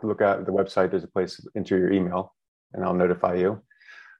look 0.02 0.20
at 0.20 0.46
the 0.46 0.52
website. 0.52 0.90
There's 0.90 1.04
a 1.04 1.08
place 1.08 1.36
to 1.36 1.42
enter 1.56 1.78
your 1.78 1.92
email 1.92 2.34
and 2.72 2.84
I'll 2.84 2.94
notify 2.94 3.34
you. 3.34 3.62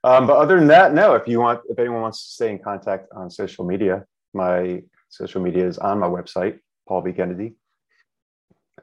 Um, 0.03 0.27
but 0.27 0.37
other 0.37 0.57
than 0.57 0.67
that, 0.67 0.93
no, 0.93 1.15
if 1.15 1.27
you 1.27 1.39
want, 1.39 1.61
if 1.69 1.79
anyone 1.79 2.01
wants 2.01 2.25
to 2.25 2.33
stay 2.33 2.51
in 2.51 2.59
contact 2.59 3.07
on 3.15 3.29
social 3.29 3.65
media, 3.65 4.05
my 4.33 4.83
social 5.09 5.41
media 5.41 5.65
is 5.65 5.77
on 5.77 5.99
my 5.99 6.07
website, 6.07 6.59
Paul 6.87 7.01
V. 7.01 7.13
Kennedy. 7.13 7.55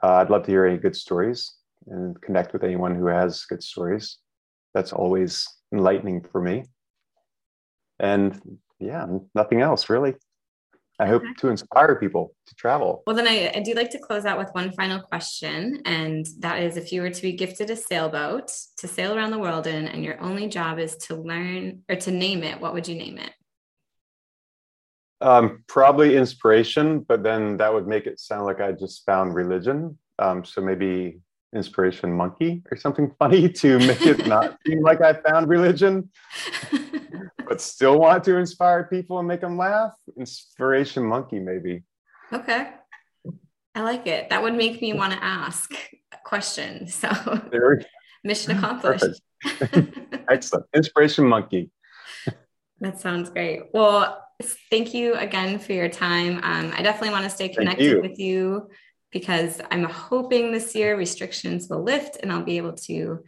Uh, 0.02 0.14
I'd 0.14 0.30
love 0.30 0.44
to 0.44 0.50
hear 0.50 0.64
any 0.64 0.78
good 0.78 0.96
stories 0.96 1.56
and 1.86 2.20
connect 2.22 2.52
with 2.52 2.64
anyone 2.64 2.94
who 2.94 3.06
has 3.06 3.44
good 3.44 3.62
stories. 3.62 4.18
That's 4.72 4.92
always 4.92 5.46
enlightening 5.72 6.22
for 6.22 6.40
me. 6.40 6.64
And 7.98 8.58
yeah, 8.78 9.06
nothing 9.34 9.60
else 9.60 9.88
really. 9.88 10.14
I 11.00 11.06
hope 11.06 11.22
to 11.38 11.48
inspire 11.48 11.96
people 11.96 12.34
to 12.46 12.54
travel. 12.56 13.02
Well, 13.06 13.16
then 13.16 13.26
I, 13.26 13.50
I, 13.54 13.60
do 13.60 13.72
like 13.72 13.88
to 13.92 13.98
close 13.98 14.26
out 14.26 14.36
with 14.36 14.50
one 14.52 14.70
final 14.72 15.00
question. 15.00 15.80
And 15.86 16.26
that 16.40 16.62
is 16.62 16.76
if 16.76 16.92
you 16.92 17.00
were 17.00 17.08
to 17.08 17.22
be 17.22 17.32
gifted 17.32 17.70
a 17.70 17.76
sailboat 17.76 18.52
to 18.76 18.86
sail 18.86 19.16
around 19.16 19.30
the 19.30 19.38
world 19.38 19.66
in, 19.66 19.88
and 19.88 20.04
your 20.04 20.20
only 20.20 20.46
job 20.46 20.78
is 20.78 20.96
to 20.96 21.16
learn 21.16 21.84
or 21.88 21.96
to 21.96 22.10
name 22.10 22.42
it, 22.42 22.60
what 22.60 22.74
would 22.74 22.86
you 22.86 22.96
name 22.96 23.16
it? 23.16 23.32
Um, 25.22 25.64
probably 25.68 26.18
inspiration, 26.18 27.00
but 27.00 27.22
then 27.22 27.56
that 27.56 27.72
would 27.72 27.86
make 27.86 28.06
it 28.06 28.20
sound 28.20 28.44
like 28.44 28.60
I 28.60 28.72
just 28.72 29.06
found 29.06 29.34
religion. 29.34 29.96
Um, 30.18 30.44
so 30.44 30.60
maybe 30.60 31.18
inspiration 31.54 32.12
monkey 32.12 32.62
or 32.70 32.76
something 32.76 33.14
funny 33.18 33.48
to 33.48 33.78
make 33.78 34.02
it 34.02 34.26
not 34.26 34.58
seem 34.66 34.82
like 34.82 35.00
I 35.00 35.14
found 35.14 35.48
religion. 35.48 36.10
but 37.48 37.60
still 37.60 37.98
want 37.98 38.22
to 38.24 38.36
inspire 38.36 38.84
people 38.84 39.18
and 39.18 39.26
make 39.26 39.40
them 39.40 39.56
laugh. 39.56 39.92
Inspiration 40.16 41.04
monkey, 41.04 41.40
maybe. 41.40 41.82
Okay. 42.32 42.70
I 43.74 43.82
like 43.82 44.06
it. 44.06 44.30
That 44.30 44.42
would 44.42 44.54
make 44.54 44.80
me 44.80 44.92
want 44.92 45.12
to 45.12 45.22
ask 45.22 45.72
a 46.12 46.16
question. 46.24 46.86
So 46.86 47.10
mission 48.24 48.56
accomplished. 48.56 49.20
Excellent. 50.28 50.66
Inspiration 50.74 51.26
monkey. 51.26 51.70
that 52.80 53.00
sounds 53.00 53.30
great. 53.30 53.62
Well, 53.72 54.24
thank 54.70 54.94
you 54.94 55.14
again 55.14 55.58
for 55.58 55.72
your 55.72 55.88
time. 55.88 56.40
Um, 56.42 56.72
I 56.76 56.82
definitely 56.82 57.10
want 57.10 57.24
to 57.24 57.30
stay 57.30 57.48
connected 57.48 57.84
you. 57.84 58.00
with 58.00 58.18
you 58.18 58.68
because 59.10 59.60
I'm 59.70 59.84
hoping 59.84 60.52
this 60.52 60.74
year 60.74 60.96
restrictions 60.96 61.68
will 61.68 61.82
lift 61.82 62.16
and 62.22 62.32
I'll 62.32 62.42
be 62.42 62.56
able 62.56 62.74
to 62.74 63.24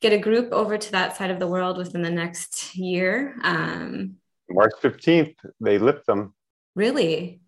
get 0.00 0.12
a 0.12 0.18
group 0.18 0.52
over 0.52 0.76
to 0.76 0.92
that 0.92 1.16
side 1.16 1.30
of 1.30 1.38
the 1.38 1.46
world 1.46 1.78
within 1.78 2.02
the 2.02 2.10
next 2.10 2.76
year. 2.76 3.36
Um, 3.42 4.16
March 4.50 4.72
15th, 4.82 5.34
they 5.60 5.78
lift 5.78 6.06
them. 6.06 6.34
Really? 6.74 7.40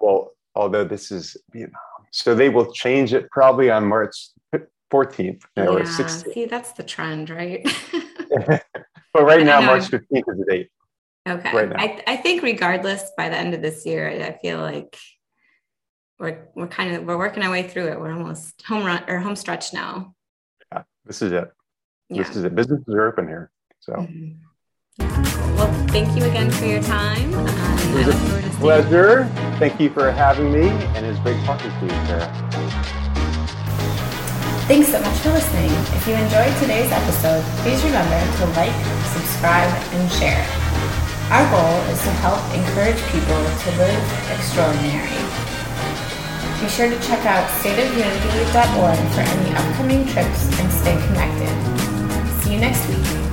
Well, 0.00 0.30
although 0.54 0.84
this 0.84 1.10
is 1.10 1.36
Vietnam. 1.52 1.80
So 2.12 2.34
they 2.34 2.48
will 2.48 2.72
change 2.72 3.12
it 3.12 3.28
probably 3.30 3.70
on 3.70 3.86
March 3.86 4.14
14th 4.92 5.42
yeah, 5.56 5.66
or 5.66 5.80
16th. 5.80 6.32
See, 6.32 6.46
that's 6.46 6.72
the 6.72 6.84
trend, 6.84 7.30
right? 7.30 7.66
but 9.12 9.24
right 9.24 9.44
now, 9.44 9.60
March 9.60 9.84
15th 9.84 10.04
is 10.10 10.38
the 10.38 10.44
date. 10.48 10.70
Okay. 11.28 11.52
Right. 11.52 11.72
I, 12.06 12.12
I 12.12 12.16
think 12.16 12.42
regardless, 12.42 13.10
by 13.16 13.28
the 13.30 13.36
end 13.36 13.54
of 13.54 13.62
this 13.62 13.86
year, 13.86 14.08
I 14.08 14.38
feel 14.40 14.60
like 14.60 14.96
we're 16.18 16.48
we're 16.54 16.68
kind 16.68 16.94
of 16.94 17.04
we're 17.04 17.18
working 17.18 17.42
our 17.42 17.50
way 17.50 17.62
through 17.62 17.88
it. 17.88 18.00
We're 18.00 18.12
almost 18.12 18.62
home 18.62 18.84
run 18.84 19.02
or 19.08 19.18
home 19.18 19.36
stretch 19.36 19.72
now. 19.72 20.14
Yeah, 20.72 20.82
this 21.04 21.22
is 21.22 21.32
it 21.32 21.50
yeah. 22.08 22.22
this 22.22 22.36
is 22.36 22.44
it. 22.44 22.54
Businesses 22.54 22.94
are 22.94 23.06
open 23.06 23.26
here. 23.26 23.50
So. 23.80 23.92
Mm-hmm. 23.92 25.56
Well, 25.56 25.72
thank 25.88 26.16
you 26.16 26.24
again 26.24 26.50
for 26.50 26.66
your 26.66 26.82
time. 26.82 27.34
Um, 27.34 27.46
it 27.98 28.06
was 28.06 28.14
a 28.14 28.50
pleasure. 28.58 29.24
Thank 29.58 29.80
you 29.80 29.90
for 29.90 30.10
having 30.10 30.52
me, 30.52 30.68
and 30.68 31.06
it's 31.06 31.18
great 31.20 31.42
talking 31.44 31.70
to 31.70 31.84
you, 31.84 32.06
Sarah. 32.06 32.30
Thanks 34.66 34.88
so 34.88 35.00
much 35.00 35.16
for 35.18 35.30
listening. 35.30 35.70
If 35.94 36.06
you 36.06 36.14
enjoyed 36.14 36.54
today's 36.60 36.90
episode, 36.90 37.42
please 37.62 37.82
remember 37.84 38.18
to 38.38 38.46
like, 38.56 38.74
subscribe, 39.12 39.70
and 39.92 40.10
share. 40.12 40.46
Our 41.30 41.44
goal 41.50 41.80
is 41.92 42.00
to 42.02 42.10
help 42.22 42.40
encourage 42.54 43.00
people 43.12 43.40
to 43.44 43.68
live 43.78 44.30
extraordinary. 44.30 45.43
Be 46.60 46.68
sure 46.68 46.88
to 46.88 46.98
check 47.00 47.24
out 47.26 47.48
stateofunity.org 47.60 48.98
for 49.12 49.20
any 49.20 49.54
upcoming 49.54 50.06
trips 50.06 50.60
and 50.60 50.72
stay 50.72 50.96
connected. 51.06 52.42
See 52.42 52.54
you 52.54 52.60
next 52.60 52.88
week. 52.88 53.23